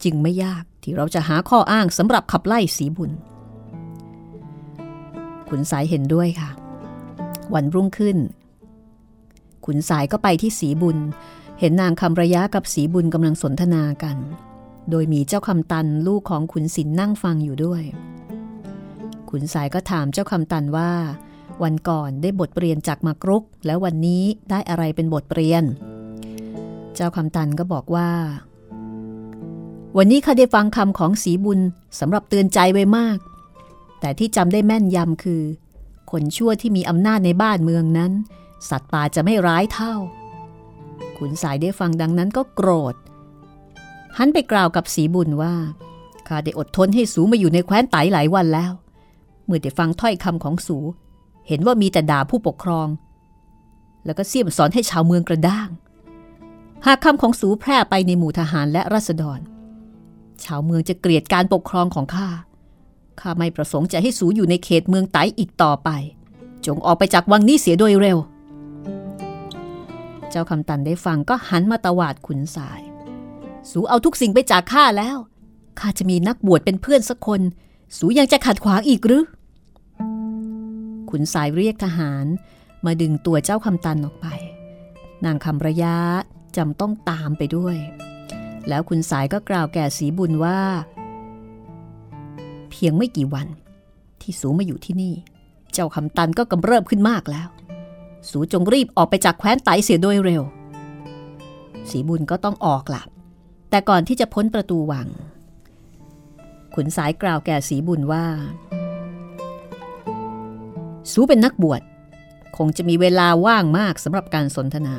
[0.04, 3.10] จึงไม่ยากที่เราจะหาข้ออ้างสำหรับขับไล่สีบุญ
[5.48, 6.50] ขุนสายเห็นด้วยค่ะ
[7.54, 8.16] วันรุ่งขึ้น
[9.66, 10.98] ขุนสายก็ไปที่สีบุญ
[11.60, 14.16] เห็นนางคำระยะกับสีบุญกำลังสนทนากัน
[14.90, 17.82] โดยมีเจ้าคำตันลูกของขุนศิลนั่งฟังอยู่ด้วย
[19.30, 20.92] ขุนสายก็ถามเจ้าคำตันว่า
[21.62, 25.64] วันก่อนได้บทเรียนจากมากรุก แล้ววันนี้ได้อะไรเป็นบทเรียน
[26.94, 28.10] เจ้าคำตันก็บอกว่า
[29.96, 31.60] วันนี้ข้าได้ฟังคำของสีบุญ
[32.00, 33.18] สำหรับเตือนใจไว้มาก
[34.00, 35.42] แต่ที่จำได้แม่นยำคือ
[36.10, 38.12] คนชั่วที่มีอำนาจในบ้านเมืองนั้น
[38.68, 39.94] สัตว์ป่าจะไม่ร้ายเท่า
[41.18, 42.94] ขุนสายได้ฟังดังนั้นก็โกรธ
[44.16, 45.54] หันไปกล่าวกับสีบุญว่า
[46.28, 48.72] ข้าได้อดทนให้สูมาอยู่ในแคว้นไตหลายวันแล้ว
[49.46, 50.78] เมื่อได้ฟังถ้อยคำของสู
[51.48, 52.88] เห็นว่ามีแต่ด่าผู้ปกครอง
[54.04, 55.68] แล้วก็เสี่ยมสอนให้ชาวเมืองกระด้าง
[56.86, 59.40] หากคำของสูแพร่ไปในหมู่ทหารและรัษฎร
[60.44, 62.28] ชาวเมืองจะเกลียดการปกครองของข้า
[63.20, 65.90] ข้าไม่ประสงค์จะให้สูอยู่ในเขตเมืองไตอีกต่อไป
[66.66, 68.18] จงออกไปจากวังนี้เสียโดยเร็ว
[70.30, 72.80] เจ้าคำตันได้ฟังก็หันมาตวาดขุนสาย
[73.70, 75.16] สูเอาทุกสิ่งไปจากข้าแล้ว
[75.78, 77.40] ข้าจะมีนักบวชเป็นเพื่อนสักคน
[77.96, 79.24] สูยังจะขัดขวางอีกหรือ
[81.10, 82.26] ขุนสายเรียกทหาร
[82.84, 84.26] มาดึงตัวเจ้าคำตันออกไป
[85.24, 85.96] นางคำระยะ
[86.56, 87.76] จำต้องตามไปด้วย
[88.68, 90.58] แล้วขุนสายก็กล่าวแก่สีบุญว่า
[92.70, 93.46] เพียงไม่กี่วัน
[94.20, 95.14] ที่สูมาอยู่ที่นี่
[95.72, 97.48] เจ้าคำตันก็กำเริบขึ้นมากแล้ว
[98.30, 100.42] สูจงรีบออกไปจากแคว้นไตเสียโดยเร็ว
[101.90, 103.02] สีบุญก็ต้องออกละ
[103.70, 105.08] แต่ก่อนที่จะพ้นประตูวัง
[106.74, 108.26] ขุนสายกล่าวแก่สีบุญว่า
[111.12, 111.82] สูเป็นนักบวช
[112.56, 114.96] คงจะมีเวลาว่างมากสำหรับการสนทนา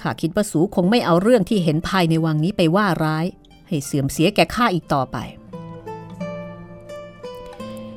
[0.00, 3.26] ข้าคิดว่าสูคงไม่เอาเรื่องที่เห็นภายในวังนี้ไปว่าร้าย
[3.68, 5.16] ให้เสื่อมเสียแก่ข้าอีกต่อไป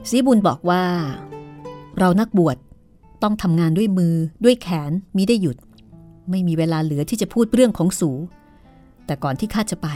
[0.10, 0.84] สีบุญบอกว่า
[2.00, 2.58] เรานักบวช
[3.24, 5.58] ต้องทำงานด้วยมือด้วยแขนมิได้หยุด
[6.30, 8.12] ไม่มีเวลาเหลือที่จะพูดเรื่องของสู
[9.12, 9.90] แต่ก่อนที่ข้าจะไป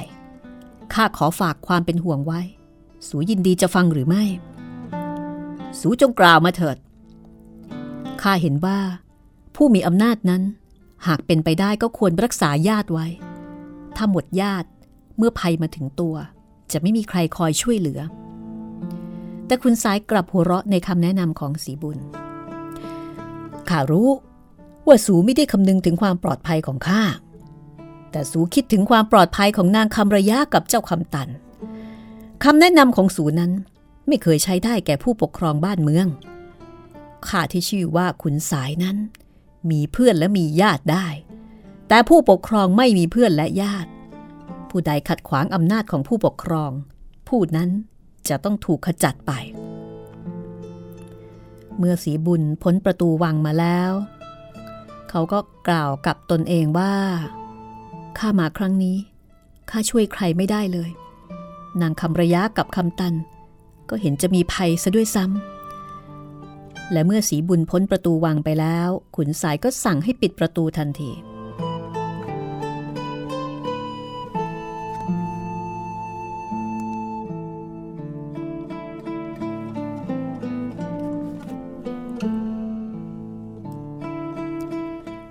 [0.93, 2.41] ข้าขอฝากความเป็นห่วงไว้
[3.07, 4.23] สูยินดีจะฟังหรือไม่
[5.79, 6.77] สูจงกล่าวมาเถิด
[8.21, 8.79] ข้าเห็นว่า
[9.55, 10.43] ผู้มีอำนาจนั้น
[11.07, 13.07] หากเป็นไปได้ก็ควรรักษาญาติไว้
[13.95, 14.69] ถ้าหมดญาติ
[15.17, 16.15] เมื่อภัยมาถึงตัว
[16.71, 17.99] จะไม่มีใครคอยช่วยเหลือ
[19.45, 21.97] แต่คุณสายกลับหัวเราะในคำแนะนำของสีบุญ
[23.69, 24.09] ข้ารู้
[24.87, 27.03] ว่าสูไม่ได้คำนึงถึงความปลอดภัยของข้า
[28.15, 31.29] แต่สูคิดถึงความปลอดภัยของนางคำระยะกับเจ้าคำตัน
[32.43, 33.51] คำแนะนำของสูนั้น
[34.07, 36.07] ไม่เคยใช้ได้แก่ผู้ปกครองบ้านเมือง
[37.27, 38.97] ข้าที่ชื่อว่าขุนสายนั้น
[39.71, 41.07] มีเพื่อนและมีญาติได้
[41.87, 43.89] แต่ผู้ปกครองไม่มีเพื่อนและญาติ
[44.69, 46.71] ผู้ใดขัดขวางอำนาจของผู้ปกครอง
[47.27, 47.69] ผู้นั้น
[48.29, 49.31] จะต้องถูกขจัดไป
[51.77, 53.91] เมื่อสีบุญพ้นประตูวังมาแล้ว
[55.09, 56.93] เขาก็กล่าวกับตนเองว่า
[58.17, 58.97] ข้ามาครั้งนี้
[59.69, 60.89] ข้าช่วยใครไม่ได้เลย
[61.81, 63.13] นางคำระยะกับคำตัน
[63.89, 71.11] ก็เห็นจะมีภัยซะด้วยซ้ำและเมื่อสีบุญพ้นประตูวังไปแล้ว ขุนสายก็สั่งให้ปิดประตูทันที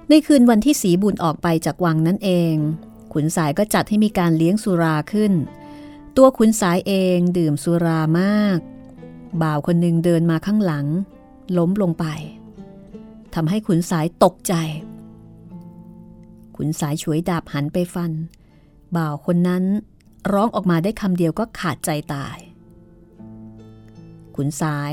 [0.08, 2.54] ในคืนวันที่สีบุญออกไปจากวังนั่นเอง
[3.12, 5.32] ขุนสายก็จัดให้มีการเลี้ยงสุราขึ้น
[6.16, 8.58] ตัวขุนสายเองดื่มสุรามาก
[9.42, 10.86] บ่าวคนหนึ่งเดินมาข้างหลัง
[11.58, 12.04] ล้มลงไป
[13.34, 14.54] ทำให้ขุนสายตกใจ
[16.56, 18.12] ขุนสายฉวยดาบหันไปฟัน
[18.96, 19.64] บ่าวคนนั้น
[20.32, 22.38] ร้องออกมาได้คำเดียวก็ขาดใจตาย
[24.36, 24.92] ขุนสาย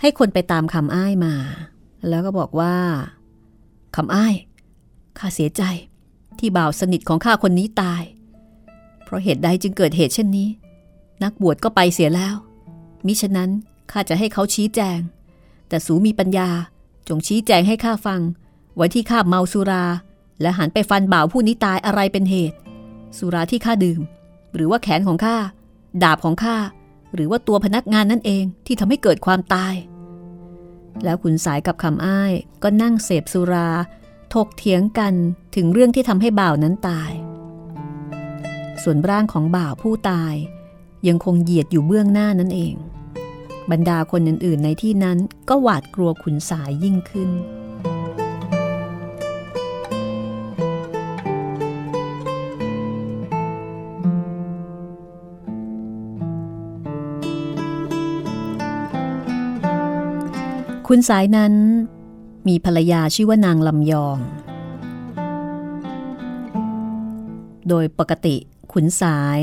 [0.00, 1.34] ให้คนไปตามคำอ้ายมา
[2.08, 2.76] แล้วก็บอกว่า
[3.96, 4.34] คำอ้าย
[5.18, 5.62] ข้าเสียใจ
[6.38, 8.02] ที่บ่าวสนิทของข้าคนนี้ตาย
[9.04, 10.48] เพราะเหตุใดจึงเกิดเหตุเช่นนี้
[11.22, 12.34] นักบวชก็ไปเสียแล้ว
[13.06, 13.50] มิฉะนั้น
[13.90, 14.98] ข้าจะให้เขาชี้แจง
[15.68, 16.48] แต่สูมีปัญญา
[17.08, 18.20] จงชี้แจงให้ข้าฟัง
[18.80, 19.84] วันที่ข้าเมาสุรา
[20.40, 22.56] และหันไปฟันบ่าวผู้นี้ตายอะไรเป็นเหตุ
[23.18, 24.00] สุราที่ข้าดื่ม
[24.54, 25.36] หรือว่าแขนของข้า
[26.02, 26.56] ดาบของข้า
[27.14, 29.74] หรือว่าตัวพนักงานนั่นเองที่ทำให้เกิดความตาย
[31.04, 33.70] แล้วขุนสายกับคำอ้ายก็นั่งเสพสุรา
[34.34, 35.14] ถกเถียงกัน
[35.56, 37.10] ถึงเรื่องที่ทำให้บ่าวนั้นตาย
[38.82, 40.34] ส่วนร่างของบ่าวผู้ตาย
[41.08, 42.74] ยังคงเหยียดอยู่เบื้องหน้านั่นเอง
[43.70, 47.30] บรรดาคนอื่นๆในที่นั้นก็หวาดกลัวขุนสายยิ่งขึ้น
[60.94, 61.54] คุณสายนั้น
[62.48, 64.18] มีภรรยาชื่อว่านางลำยอง
[67.68, 68.36] โดยปกติ
[68.72, 69.40] ขุนสาย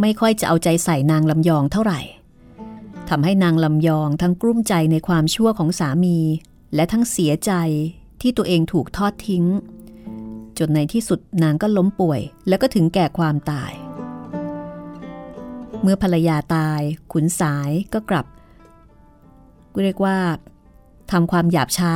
[0.00, 2.00] ไม่ค่อยจะเอาใจใส่นางลำยองเท่าไหร่
[3.08, 6.18] ทำให้นางลำยองทั้งกลุ้มใจในความชั่วของสามี
[6.74, 7.52] และทั้งเสียใจ
[8.20, 9.44] ที่ตัวเองถูกทอดทิ้ง
[10.58, 13.72] จนในที่สุดนางก็ล้มป่วย แล้วก็ถึงแก่ความตาย
[15.82, 16.80] เมื่อภรรยาตาย
[17.12, 18.26] ขุนสายก็กลับ
[19.84, 20.18] เรียกว่า
[21.10, 21.92] ทำความหยาบช้า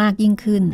[0.00, 0.64] มากยิ่งขึ้น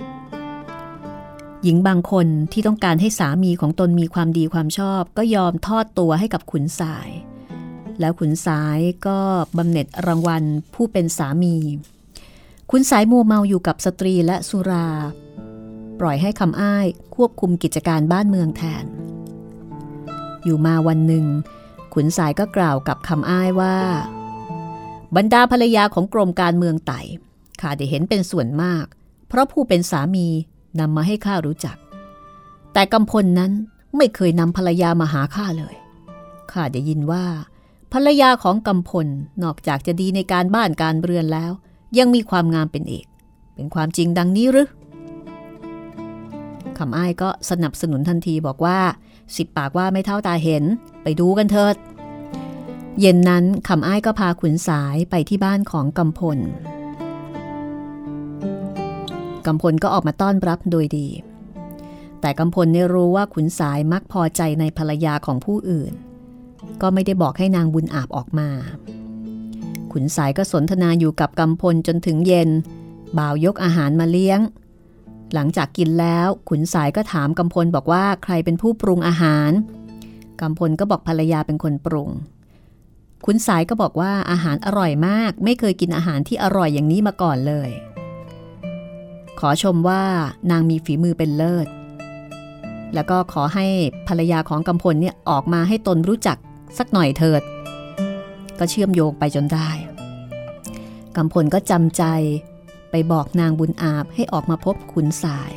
[1.62, 7.10] หญิงบางคนที่ต้องการให้สามีของตนมีความดีความชอบ ก็ยอมทอดตัวให้กับขุนสาย
[8.00, 9.18] แล้วขุนสายก็
[9.58, 10.42] บำเหน็จรางวัล
[10.74, 11.56] ผู้เป็นสามี
[12.70, 14.88] ขุนสายมัวเมาอยู่กับสตรีและสุรา
[16.00, 18.84] ปล่อยให้คำอ้ายควบคุมกิจการบ้านเมืองแทน
[20.44, 21.26] อยู่มาวันหนึ่ง
[21.94, 23.76] ขุนสายก็กล่าวกับคำอ้ายว่า
[25.16, 27.00] บรรดาภรรยาของกรมการเมืองไต่
[27.60, 28.86] ข้าได้เห็นเป็นส่วนมาก
[29.28, 30.26] เพราะผู้เป็นสามี
[30.80, 31.76] นำมาให้ข้ารู้จัก
[32.72, 33.52] แต่กำพลนั้น
[33.96, 35.74] ไม่เคยนำภรรยามาหาข้าเลย
[36.52, 37.24] ข้าได้ยินว่า
[37.92, 39.06] ภรรยาของกำพล
[39.42, 41.52] นอกจากจะดีในการบ้านการเรือนแล้ว
[41.98, 43.06] ยังมีความงามเป็นเอก
[43.54, 44.68] เป็นความจริงดังนี้หรือ
[46.78, 48.78] คำอ้ายก็สนับสนุนทันทีบอกว่า
[49.36, 50.64] สิบปากว่าไม่เท่าตาเห็น
[51.02, 51.74] ไปดูกันเถิด
[53.00, 56.38] เย็นนั้นคำอ้ายก็พาขุนสายไปที่บ้านของกำพล
[59.46, 61.08] กำพลก็ออกมาต้อนรับโดยดี
[62.20, 65.92] แต่กำพลเนี่ยรู้ว่าขุนสายมักพอใจในภรรยาของผู้อื่น
[66.82, 68.48] ก็ไม่ได้บอกให้นางบุญอาบออกมา
[69.92, 72.50] ขุนสายก็สนทนาอยู่กับกำพลจนถึงเย็น
[73.18, 74.40] บ่าวยกอาหารมาเลี้ยง
[75.34, 79.50] หลังจากกินแล้วขุนสายก็ถามกำพลบอกว่าใครเป็นผู้ปรุงอาหาร
[80.40, 82.10] กำพลก็บอกภรรยาเป็นคนปรุง
[83.28, 87.70] คุณสายก็บอกว่าอาหารอร่อยมาก ไม่เคยกินอาหารที่อร่อยอย่างนี้มาก่อนเลย
[89.40, 90.02] ขอชมว่า
[90.50, 91.66] นางมีฝีมือเป็นเลิศ
[92.94, 93.66] แล้วก็ขอให้
[94.08, 96.36] ภรรยาของกำพลเนี่ยออกมาให้ตนรู้จัก
[96.78, 97.42] สักหน่อยเถิด
[98.58, 99.70] ก็เชื่อมโยงไปจนได้
[101.16, 102.04] กำพลก็จำใจ
[102.90, 105.52] ไปบอกนางบุญอาบให้ออกมาพบขุนสาย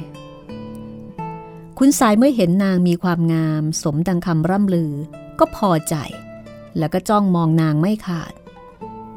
[1.80, 4.94] คุณสายเมื่อเห็นนางมีความงาม สมดังคำร่ำลือ
[5.40, 5.96] ก็พอใจ
[6.78, 8.34] แล้วก็จ้องมองนางไม่ขาด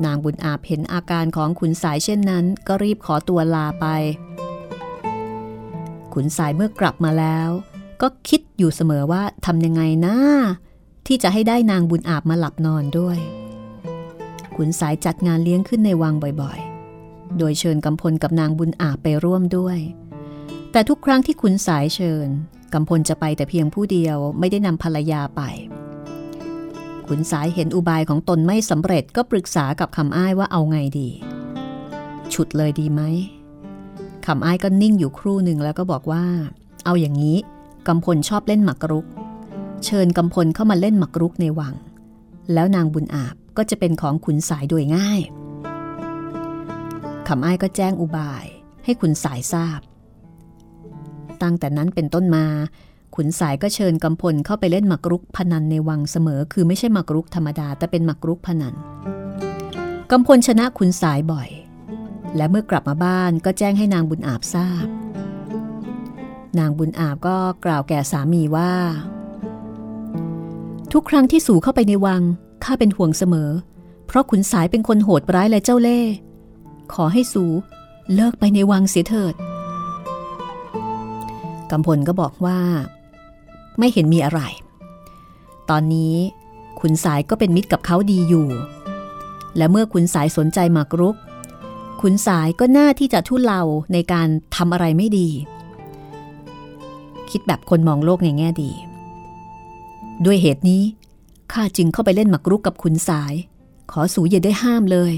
[0.05, 3.87] นางบุญอาเห็นอาการของขุนสายเช่นนั้น ก็รีบขอตัวลาไป
[6.15, 7.49] ขุนสายเมื่อกลับมาแล้ว
[8.03, 10.17] ก็คิดอยู่เสมอว่าทำยังไงนะ
[11.07, 13.19] ที่จะให้ได้นางบุญอาบมาหลับนอนด้วย
[14.57, 19.79] ขุนสายจัดงานเลี้ยงขึ้นในวังบ่อยๆ โดยเชิญกำพลกับนางบุญอาบไปร่วมด้วย
[20.73, 22.29] แต่ทุกครั้งที่ขุนสายเชิญ
[22.73, 25.43] กำพลจะไปแต่เพียงผู้เดียวไม่ได้นำภรรยาไป
[27.13, 31.09] ขุนสายเห็นอุบายของตนไม่สำเร็จก็ปรึกษากับคำอ้ายว่าเอาไงดี
[32.33, 33.03] ฉุดเลยดีไหม
[34.27, 36.25] คำอ้ายก็นิ่งอยู่ครู่หนึ่งแล้วก็บอกว่า
[36.85, 37.39] เอาอย่างนี้
[37.87, 39.07] กำพลชอบเล่นหมากรุก
[39.85, 41.75] เชิญกำพลเข้ามาเล่นหมากรุกในวัง
[42.53, 45.21] แล้วนางบุญอาบก็จะเป็นของขุนสายโดยง่าย
[47.29, 48.45] คำอ้ายก็แจ้งอุบาย
[48.85, 49.81] ให้ขุนสายทราบ
[51.43, 52.47] ตั้งแต่นั้นเป็นต้นมา
[53.17, 58.75] ขุนสายก็เชิญกำพลเข้าไปเล่นหมากรุกพนันในวังเสมอ คือไม่ใช่หมากรุกธรรมดา แต่เป็นหมากรุกพนัน
[60.11, 61.49] กำพลชนะขุนสายบ่อย
[62.37, 64.87] และเมื่อกลับมาบ้านก็แจ้งให้นางบุญอาบทราบ
[66.59, 68.73] นางบุญอาบก็กล่าวแก่สามีว่า
[70.93, 72.23] ทุกครั้งที่สู่เข้าไปในวัง
[72.65, 73.51] ข้าเป็นห่วงเสมอ
[74.07, 76.13] เพราะขุนสายเป็นคนโหดร้ายและเจ้าเล่ห์
[76.93, 77.45] ขอให้สู
[78.15, 79.35] เลิกไปในวังเสียเถิด
[81.71, 82.61] กำพลก็บอกว่า
[83.81, 84.41] ไม่เห็นมีอะไร
[85.71, 86.15] ตอนนี้
[86.81, 88.49] ขุนสายก็เป็นมิตรกับเขาดีอยู่
[89.57, 91.17] และเมื่อขุนสายสนใจหมากรุก
[92.01, 93.63] ขุนสายก็น่าที่จะทุเลา
[93.93, 95.29] ในการทำอะไรไม่ดี
[97.31, 98.71] คิดแบบคนมองโลกในแง่ดี
[100.25, 100.83] ด้วยเหตุนี้
[101.53, 103.35] ข้าจึงเข้าไปเล่นหมากรุกกับขุนสาย
[103.93, 105.13] ขอสูอย่าได้ห้ามเลย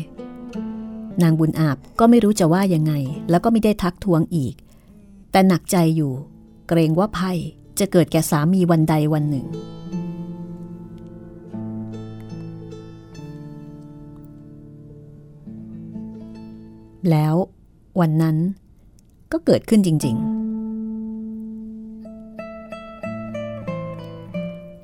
[1.22, 2.92] นางบุญอาบก็ไม่รู้จะว่ายังไง
[3.30, 4.54] แล้วก็ไม่ได้ทักท้วงอีก
[5.30, 6.12] แต่หนักใจอยู่
[6.68, 7.38] เกรงว่าภัย
[7.82, 9.46] จะเกิดแก่สามีวันใดวันหนึ่ง
[17.10, 17.34] แล้ว
[18.00, 18.36] วันนั้น
[19.32, 20.42] ก็เกิดขึ้นจริง ๆ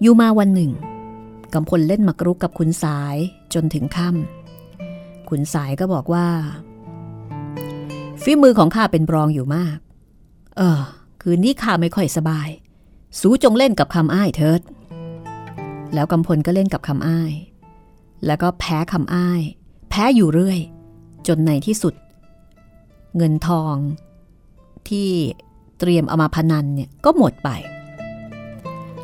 [0.03, 0.71] อยู่มาวันหนึ่ง
[1.55, 3.17] กำพลเล่นมากรุกกับขุนสาย
[3.55, 6.27] จนถึงค่ำขุนสายก็บอกว่า
[8.23, 9.79] ฝีมือของข้าเป็นรองอยู่มาก
[10.57, 10.81] เออ
[11.23, 12.49] คืนนี้ข้าไม่ค่อยสบาย
[13.21, 14.61] สูจงเล่นกับคำอ้ายเถิด
[15.95, 17.33] แล้วกำพลก็เล่นกับคำอ้าย
[18.27, 19.41] แล้วก็แพ้คำอ้าย
[19.91, 20.61] แพ้อยู่เรื่อย
[21.27, 21.95] จนในที่สุด
[23.17, 23.75] เงินทอง
[24.89, 25.09] ที่
[25.79, 27.49] เตรียมเอามาพนันเนี่ยก็หมดไป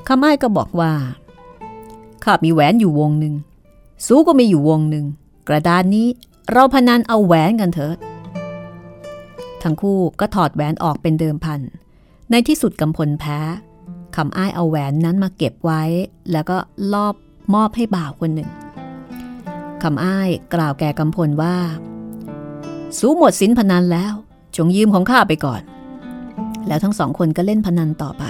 [0.08, 0.92] คำอ้ายก็บอกว่า
[2.24, 3.34] ข้ามีแหวนอยู่วงหนึ่ง
[4.06, 5.06] สูก็มีอยู่วงหนึ่ง
[5.48, 6.08] กระดานนี้
[6.50, 7.98] เราพนันเอาแหวนกันเถิด
[9.62, 11.60] ทั้งคู่ก็ถอดแหวนออกเป็นเดิมพัน
[12.30, 13.38] ในที่สุดกำพลแพ้
[14.16, 15.82] คำอ้ายเอาแหวนนั้นมาเก็บไว้
[16.32, 16.56] แล้วก็
[16.92, 17.14] ลอบ
[17.54, 18.50] มอบให้บ่าวคนหนึ่ง
[19.82, 21.56] คำอ้ายกล่าวแก่กำพลว่า
[22.98, 24.12] สูหมดสินพนันแล้ว
[24.56, 25.62] จงยืมของข้าไปก่อน
[26.66, 28.24] แล้วทั้งสองคนก็เล่นพนันต่อไป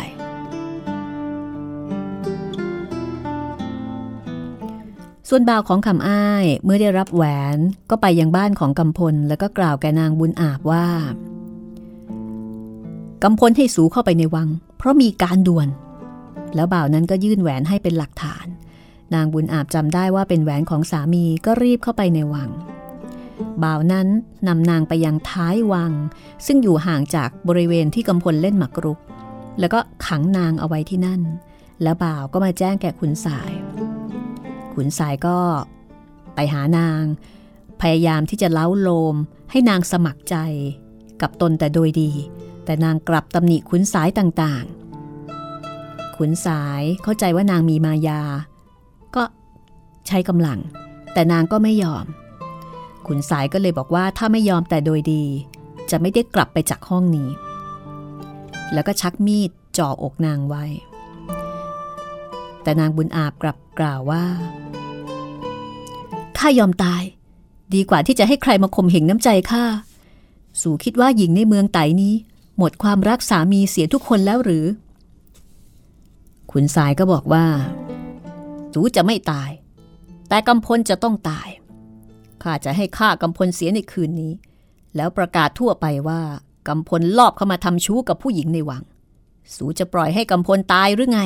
[5.29, 7.25] ส่วนบ่าวของคำอ้ายเมื่อได้รับแหว
[7.57, 7.59] น
[7.91, 10.87] ก็ไปยังบ้านของกำพลแล้วก็กล่าวแกนางบุญอาบว่า
[13.27, 14.49] กำพลให้สูเข้าไปในวัง
[14.79, 15.69] เพราะมีการด่วน
[16.55, 18.47] แล้วบ่าวนั้นก็ยื่นแหวนให้เป็นหลักฐาน
[19.15, 22.51] นางบุญอาบจำได้ว่าเป็นแหวนของสามีก็รีบเข้าไปในวัง
[23.63, 24.09] บ่าวนั้น
[24.49, 25.93] นำนางไปยังท้ายวัง
[26.47, 28.99] ซึ่งอยู่ห่างจากบริเวณที่กำพลเล่นหมากรุก
[29.61, 31.23] แล้วก็ขังนางเอาไว้ที่นั่น
[31.83, 33.53] แล้วบ่าวก็มาแจ้งแก่ขุนสาย
[34.75, 35.37] ขุนสายก็
[36.35, 37.03] ไปหานาง
[37.81, 39.15] พยายามที่จะเล้าโลม
[39.51, 40.37] ให้นางสมัครใจ
[41.21, 42.11] กับตนแต่โดยดี
[42.65, 48.21] แต่นางกลับตำหนิขุนสายต่างๆ ขุนสายเข้าใจว่านางมีมายา
[49.17, 49.23] ก็
[50.07, 50.59] ใช้กำลัง
[51.13, 52.05] แต่นางก็ไม่ยอม
[53.07, 55.25] ขุนสายก็เลยบอกว่าถ้าไม่ยอมแต่โดยดี
[55.91, 57.29] จะไม่ได้กลับไปจากห้องนี้
[58.73, 60.65] แล้วก็ชักมีดจ่ออกนางไว้
[62.63, 64.25] แต่นางบุญอาบกลับกล่าวว่า
[66.39, 67.03] ข้ายอมตาย
[67.75, 69.65] ดีกว่าที่จะให้ใครมาข่มเหงน้ำใจข้า
[70.63, 72.15] สู่คิดว่าหญิงในเมืองไตนี้
[72.59, 74.67] หมดความรักสามีเสียทุกคนแล้วหรือ
[76.51, 77.47] ขุนสายก็บอกว่า
[78.73, 79.51] สูจะไม่ตาย
[80.29, 81.49] แต่กำพลจะต้องตาย
[82.43, 84.33] ข้าจะให้ฆ่ากำพลเสียในคืนนี้
[84.97, 86.21] แล้วประกาศทั่วไปว่า
[86.69, 88.83] กำพลลอบเข้ามาทำชู้กับผู้หญิงในวัง
[89.57, 91.21] สูจะปล่อยให้กำพลตายหรือไง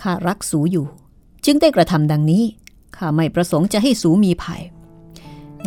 [0.00, 0.86] ข้ารักสูอยู่
[1.44, 2.44] จึงได้กระทำดังนี้
[2.96, 4.62] ข้าไม่ประสงค์จะให้สูมีภัย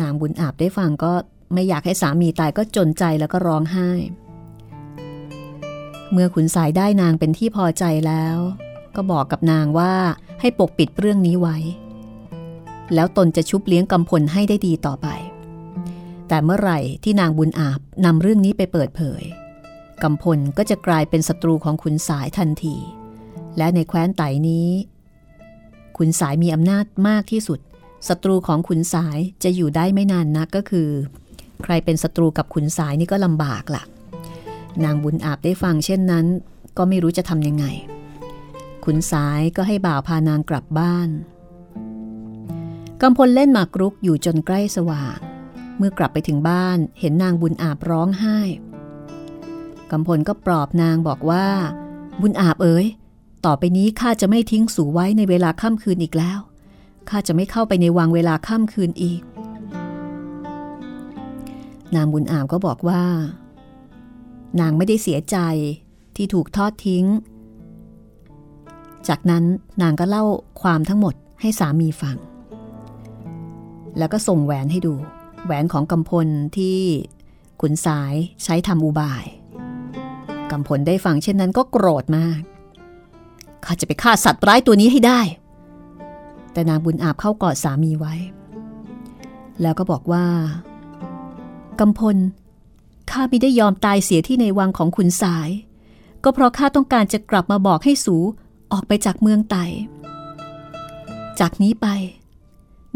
[0.00, 1.12] นางบุญอาบได้ฟังก็
[1.54, 3.90] ไม่อยากให้สามีตายก็จนใจแล้วก็ร้องไห้
[6.12, 8.36] เมื่อขุนสายได้นางเป็นที่พอใจแล้ว
[8.96, 9.94] ก็บอกกับนางว่า
[10.40, 11.56] ให้ปกปิดเรื่องนี้ไว้
[12.94, 15.08] แล้วตนจะชุบเลี้ยงกำพลให้ได้ดีต่อไป
[16.28, 19.22] แต่เมื่อไหร่ที่นางบุญอาบนำเรื่องนี้ไปเปิดเผย
[20.02, 22.76] กำพลก็จะกลายเป็นศัตรูของขุนสายทันที
[23.56, 24.68] และในแคว้นไตนี้
[25.96, 27.60] ขุนสายมีอำนาจมากที่สุด
[28.08, 30.90] ศัตรูของขุนสายจะอยู่ได้ไม่นานนักก็คือ
[31.62, 33.84] ใครเป็นศัตรูกับขุนสายนี่ก็ลำบากละ่ะ
[34.84, 36.26] นางบุญอาบได้ฟังเช่นนั้น
[36.76, 37.64] ก็ไม่รู้จะทำยังไง
[38.84, 41.08] ขุนสายก็ให้บ่าวพานางกลับบ้าน
[43.00, 45.18] กำพลเล่นหมากรุกอยู่จนใกล้สว่าง
[45.78, 48.38] เมื่อกลับไปถึงบ้านเห็นนางบุญอาบร้องไห้
[49.90, 51.46] กำพลก็ปลอบนางบอกว่า
[52.20, 52.86] บุญอาบเอ๋ย
[53.46, 56.38] ต่อไปนี้ข้าจะไม่ทิ้งสู่ไว้ในเวลาค่ำคืนอีกแล้ว
[57.08, 59.20] ข้าจะไม่เข้าไปในวังเวลาค่ำคืนอีก
[61.96, 63.02] นางบุญอามก็บอกว่า
[64.60, 65.36] นางไม่ได้เสียใจ
[66.16, 67.04] ที่ถูกทอดทิ้ง
[69.08, 69.44] จากนั้น
[69.82, 70.24] นางก็เล่า
[70.62, 72.16] ความทั้งหมดให้สามีฟัง
[73.98, 74.94] แล้วก็ส่งแหวนให้ดู
[75.44, 76.78] แหวนของกำพลที่
[77.60, 78.14] ขุนสาย
[78.44, 79.24] ใช้ทำอุบาย
[80.50, 82.40] กำพลได้ฟังเช่นนั้นก็โกรธมาก
[83.64, 85.20] ข้าจะไปฆ่าสัตว์ร้ายตัวนี้ให้ได้
[86.52, 88.14] แต่นางบุญอาบเข้ากอดสามีไว้
[89.62, 90.24] แล้วก็บอกว่า
[91.80, 92.16] กำพล
[93.10, 95.48] ข้าไม่ได้ยอมตายเสียที่ในวังของขุนสาย
[96.24, 98.16] ก็เพราะข้าต้องการจะกลับมาบอกให้สู
[98.72, 99.64] ออกไปจากเมืองไต่
[101.40, 101.86] จากนี้ไป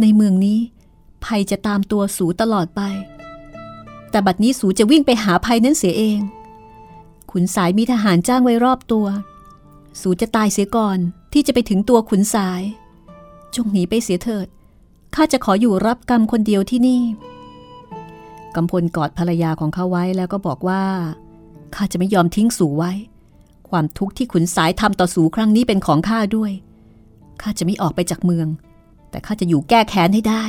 [0.01, 0.59] ในเมืองนี้
[1.25, 2.81] ภัยจะตามตัวสูตลอดไป
[4.11, 6.21] แต่บัดนี้สูจะวิ่งไปหาภัยนั้นเสียเอง
[7.31, 9.07] ขุนสายมีทหารจ้างไว้รอบตัว
[10.01, 10.99] สูจะตายเสียก่อน
[11.33, 12.63] ที่จะไปถึงตัวขุนสาย
[13.55, 14.47] จงหนีไปเสียเถิด
[15.15, 17.03] ข้าจะขออยู่รับกรรมคนเดียวที่นี่
[18.59, 20.83] กำพลกอดภรรยาของเขาไว้แล้วก็บอกว่า
[21.75, 22.93] ข้าจะไม่ยอมทิ้งสูไว้
[23.69, 26.53] ความทุกข์ที่ขุนสายทำต่อสูครั้งนี้เป็นของข้าด้วย
[27.43, 28.49] ข้าจะไม่ออกไปจากเมือง
[29.11, 30.45] แต่ข้าจะอยู่แก้แค้นให้ได้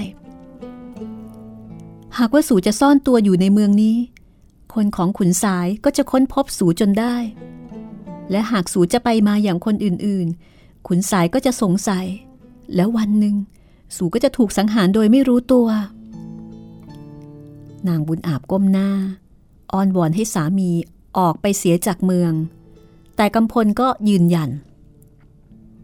[2.18, 3.98] หากว่าสูจะซ่อนตัวอยู่ในเมืองนี้
[4.74, 7.16] คนของขุนสายก็จะค้นพบสูจนได้
[8.32, 12.06] และหากสูจะไปมาอย่างคนอื่นๆ ขุนสายก็จะสงสัย
[12.76, 13.36] แล้ววันหนึ่ง
[13.96, 15.68] สูก็จะถูกสังหารโดยไม่รู้ตัว
[17.88, 18.90] นางบุญอาบก้มหน้า
[19.72, 20.70] อ้อนวอนให้สามี
[21.18, 22.34] ออกไปเสียจากเมือง
[23.16, 24.50] แต่กำพลก็ยืนยัน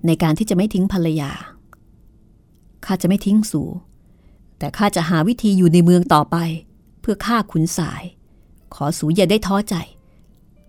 [0.06, 1.32] ในการที่จะไม่ทิ้งภรรยา
[2.86, 3.64] ข้าจะไม่ทิ้งสู
[4.58, 6.38] แต่ข้าจะหาวิธีอยู่ในเมืองต่อไป
[7.02, 8.04] เพื่อฆ่าขุนสาย
[8.74, 9.76] ขอสูอย่าได้ท้อใจ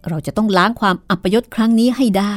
[0.08, 2.34] เราจะต้องล้างความอัปยศครั้งนี้ให้ได้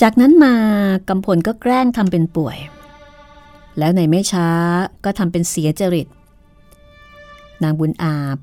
[0.00, 0.54] จากนั้นมา
[1.08, 2.58] กำพลก็แกล้งทำเป็นป่วย
[3.78, 4.48] แล้วในไม่ช้า
[5.04, 6.08] ก็ทำเป็นเสียจริต
[7.62, 8.38] นางบุญอาบ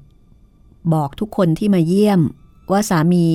[0.93, 2.21] บอกทุกคนที่มาเยี่ยม
[2.71, 3.27] ว่าสามี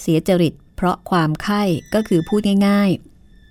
[0.00, 1.62] เสียจริต เพราะความไข้
[1.94, 2.90] ก็คือพูดง่าย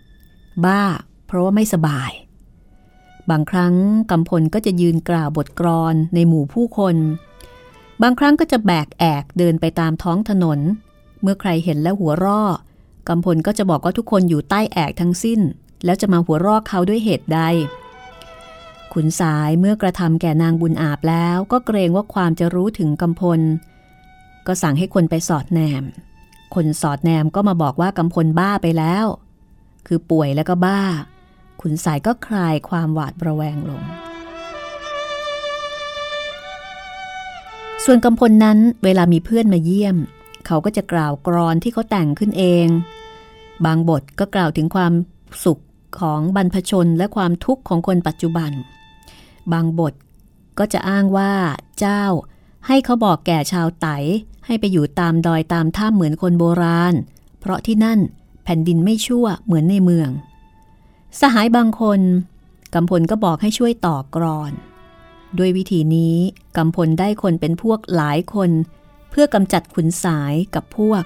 [0.02, 0.84] ๆ บ้า
[1.28, 2.12] เพราะว่าไม่สบาย
[3.30, 3.76] บางครั้ง
[4.12, 6.96] กำพลก็จะยืนกล่าวบทกรอนในหมู่ผู้คน
[8.02, 10.60] บางครั้งก็จะแบกแอกเดินไปตามท้องถนน
[11.22, 12.42] เมื่อใครเห็นแล้วหัวร่อ
[13.08, 15.40] กำพลก็จะบอกว่าทุกคนอยู่ใต้แอกทั้งสิ้น
[15.86, 17.42] แล้วจะมาหัวรอกเขาด้วยเหตุใด
[18.94, 23.40] ขุนสายเมื่อกระทำแก่นางบุญอาบแล้วก็เกรงว่าความจะรู้ถึงกำพล
[24.48, 25.84] ก็สั่งให้คนไปสอดแนม
[26.56, 29.06] คนสอดแนมก็มาบอกว่ากำพลบ้าไปแล้ว
[29.88, 30.82] คือป่วยแล้วก็บ้า
[31.62, 33.84] ขุนสายก็คลายความหวาดระแวงลง
[37.86, 39.98] ส่วนกำพลนั้นเวลามีเพื่อนมาเยี่ยม
[40.48, 42.68] เขาก็จะกล่าวกรอนที่เขาแต่งขึ้นเอง
[43.66, 44.94] บางบทก็กล่าวถึงความ
[45.44, 45.62] สุข
[46.00, 48.52] ของบรรพชนและความทุกข์ของคนปัจจุบัน
[49.54, 49.94] บางบท
[50.60, 51.34] ก็จะอ้างว่า
[51.80, 52.04] เจ้า
[52.68, 53.88] ให้เขาบอกแก่ชาวไต
[54.46, 56.94] ให้ไปอยู่ตามดอยตามถ้ำเหมือนคนโบราณ
[57.40, 58.00] เพราะที่นั่น
[58.44, 60.10] แผ่นดินไม่ชั่วเหมือนในเมือง
[61.20, 62.02] สหายบางคน
[62.74, 64.52] กำพลก็บอกให้ช่วยต่อกรอน
[65.38, 66.16] ด้วยวิธีนี้
[66.58, 68.50] กำพลได้คนเป็นพวกหลายคน
[69.12, 71.04] เพื่อกำจัดขุนสายกับพวก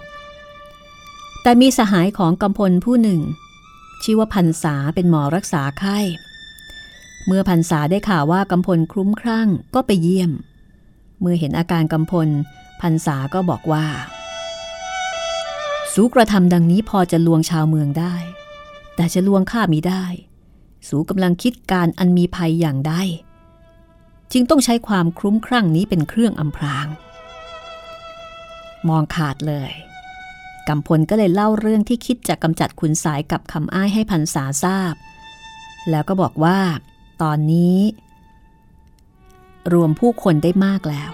[1.43, 3.21] แต่มีสหายของกำพลผู้หนึ่ง
[4.03, 5.99] ชื่อว่าพันษาเป็นหมอรักษาไข้
[7.25, 10.31] เมื่อพันษาได้ข่าวว่ากำพลคลุ้มคลั่งก็ไปเยี่ยม
[11.19, 12.29] เมื่อเห็นอาการกำพล
[12.81, 13.85] พันษาก็บอกว่า
[15.93, 18.15] สูกระทำดังนี้พอจะลวงชาวเมืองได้
[18.95, 20.05] แต่จะลวงข้ามิได้
[20.87, 22.93] สูกำลังคิดการอันมีภัยอย่างใด
[24.31, 26.87] จึงต้องใช้ความคลุ้มคลั่งนี้เป็นเครื่องอำพราง
[28.89, 29.71] มองขาดเลย
[30.67, 34.93] กำพลก็เลยเล่าเรื่องที่คิดจะกำจัดขุนสายกับคำอ้ายให้พันษาทราบ
[35.89, 36.59] แล้วก็บอกว่า
[37.21, 37.77] ตอนนี้
[39.73, 41.11] รวมผู้คนได้มากแล้ว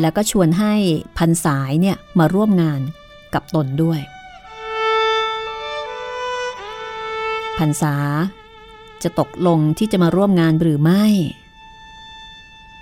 [0.00, 0.74] แล้วก็ชวนให้
[1.18, 2.80] พันสายเนี่ยมาร่วมงาน
[3.34, 4.00] กับตนด้วย
[7.58, 7.94] พันษา
[9.02, 11.04] จะตกลงที่จะมาร่วมงานหรือไม่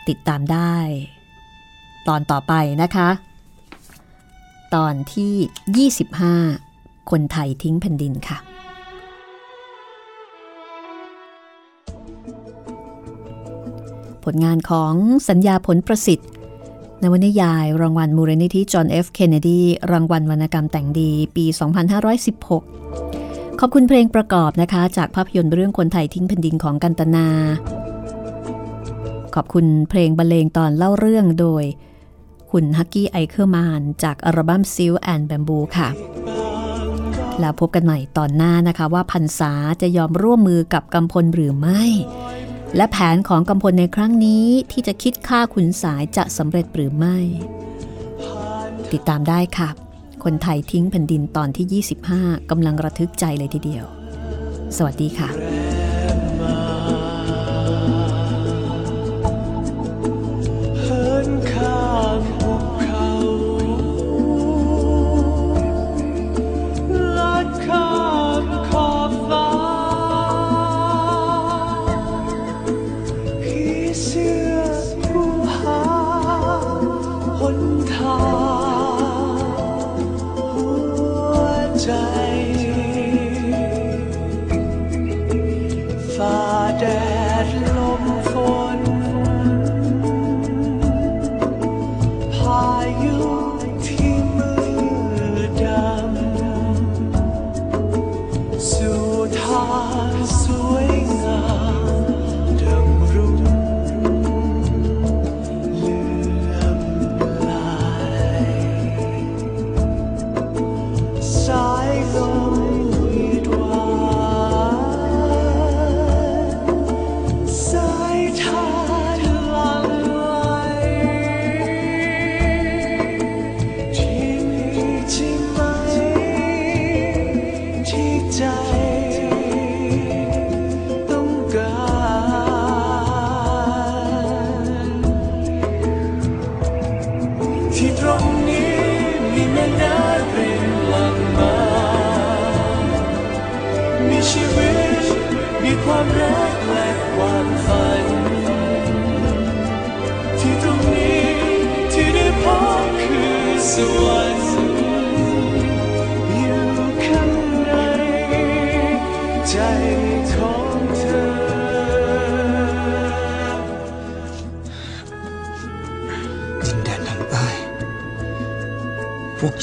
[0.09, 0.77] ติดตามได้
[2.09, 2.53] ตอนต่อไป
[2.83, 3.09] นะคะ
[4.75, 5.89] ตอนที่
[6.51, 8.39] 25 คนไทยทิ้งแผ่นดินค่ะ
[14.25, 14.95] ผลงานของ
[15.29, 16.29] สัญญาผลประสิทธิ์
[17.03, 19.61] นวนิยาย รางวัลมูลนิธิจอห์นเอฟเคนเนดี
[19.93, 21.45] รางวัลวรรณกรรมแต่งดีปี
[22.73, 27.29] 2516 ขอบคุณเพลงประกอบนะคะ จากภาพยนตร์เรื่องคนไทยทิ้งแผ่นดินของกันตนา
[29.35, 31.65] ขอบคุณเพลงบรรเลงตอนเล่าเรื่องโดย
[32.57, 35.89] คุณฮัคกี้ไอเคิลมานน์จากอัลบั้ม Silk and Bamboo ค่ะ
[37.41, 39.53] แล้วพบกันใหม่ตอนหน้านะคะว่าพันษา
[39.83, 41.83] จะยอมร่วมมือกับกำพลหรือไม่
[42.77, 47.17] และแผนของกำพลในครั้งนี้ที่จะคิดฆ่าขุนสายจะสำเร็จหรือไม่
[48.93, 49.69] ติดตามได้ค่ะ
[50.25, 51.83] คนไทยทิ้งแผ่นดินตอนที่
[52.13, 53.85] 25กำลังระทึกใจเลยทีเดียว
[54.77, 55.74] สวัสดีค่ะ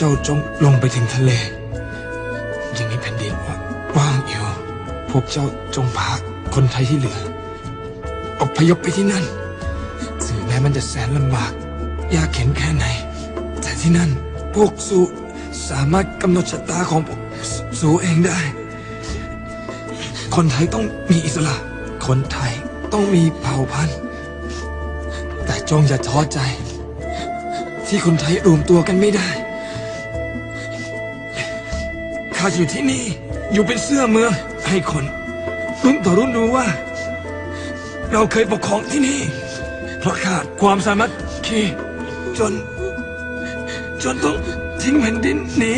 [0.02, 1.32] จ้าจงลงไปถึงทะเล
[2.78, 3.34] ยังมีแผ่นดิน
[3.98, 4.46] ว่างอยู่
[5.10, 5.46] พวกเจ้า
[5.76, 6.10] จงพา
[6.56, 7.20] คนไทยที่เหลือ
[8.42, 9.26] อพยพไปที่นั่น
[10.26, 11.52] ถึงแม้มันจะแสนลำบาก
[12.16, 12.86] ยากเข็นแค่ไหน
[13.62, 14.10] แต่ที่นั่น
[14.56, 15.00] พวกสู
[15.70, 17.20] สามารถกำหนดชะตาของพวก
[17.52, 18.40] สสูเองได้
[20.36, 21.56] คนไทยต้องมีอิสระ
[22.08, 22.54] คนไทย
[22.94, 23.98] ต้องมีเผ่าพันธุ์
[25.46, 26.40] แต่จงอย่าท้อใจ
[27.88, 29.30] ที่คนไทยรวมตัวกันไม่ได้
[32.44, 33.04] ข้าอยู่ที่นี่
[33.54, 34.32] อยู่เป็นเสื้อเมือง
[34.68, 35.06] ให้คน
[35.84, 36.68] รุ่นต่อรุ่นรู้ว่า
[38.12, 39.20] เราเคยปกครองที่นี่
[40.00, 41.12] เพราะขาดความสามัค
[41.46, 41.62] คี
[42.38, 42.54] จน
[44.04, 44.36] จนต้อง
[44.82, 45.74] ทิ้งแผ่นดินหนี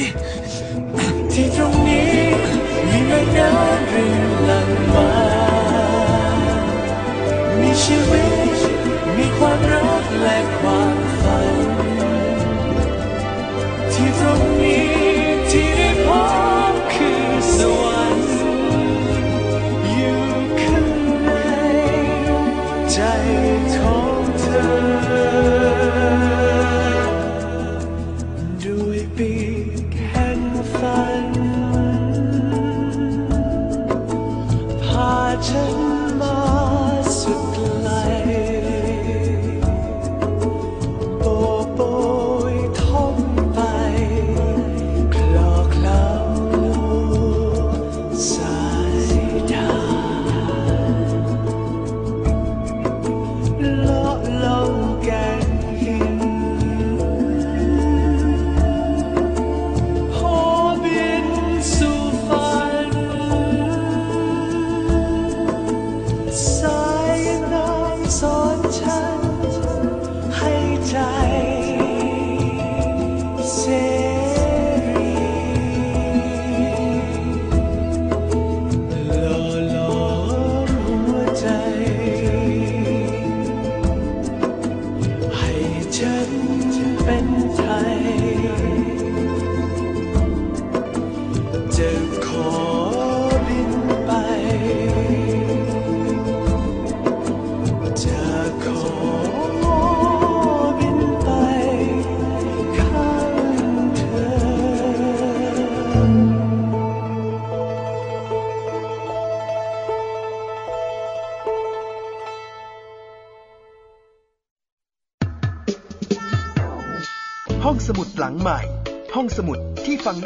[37.23, 37.72] to close.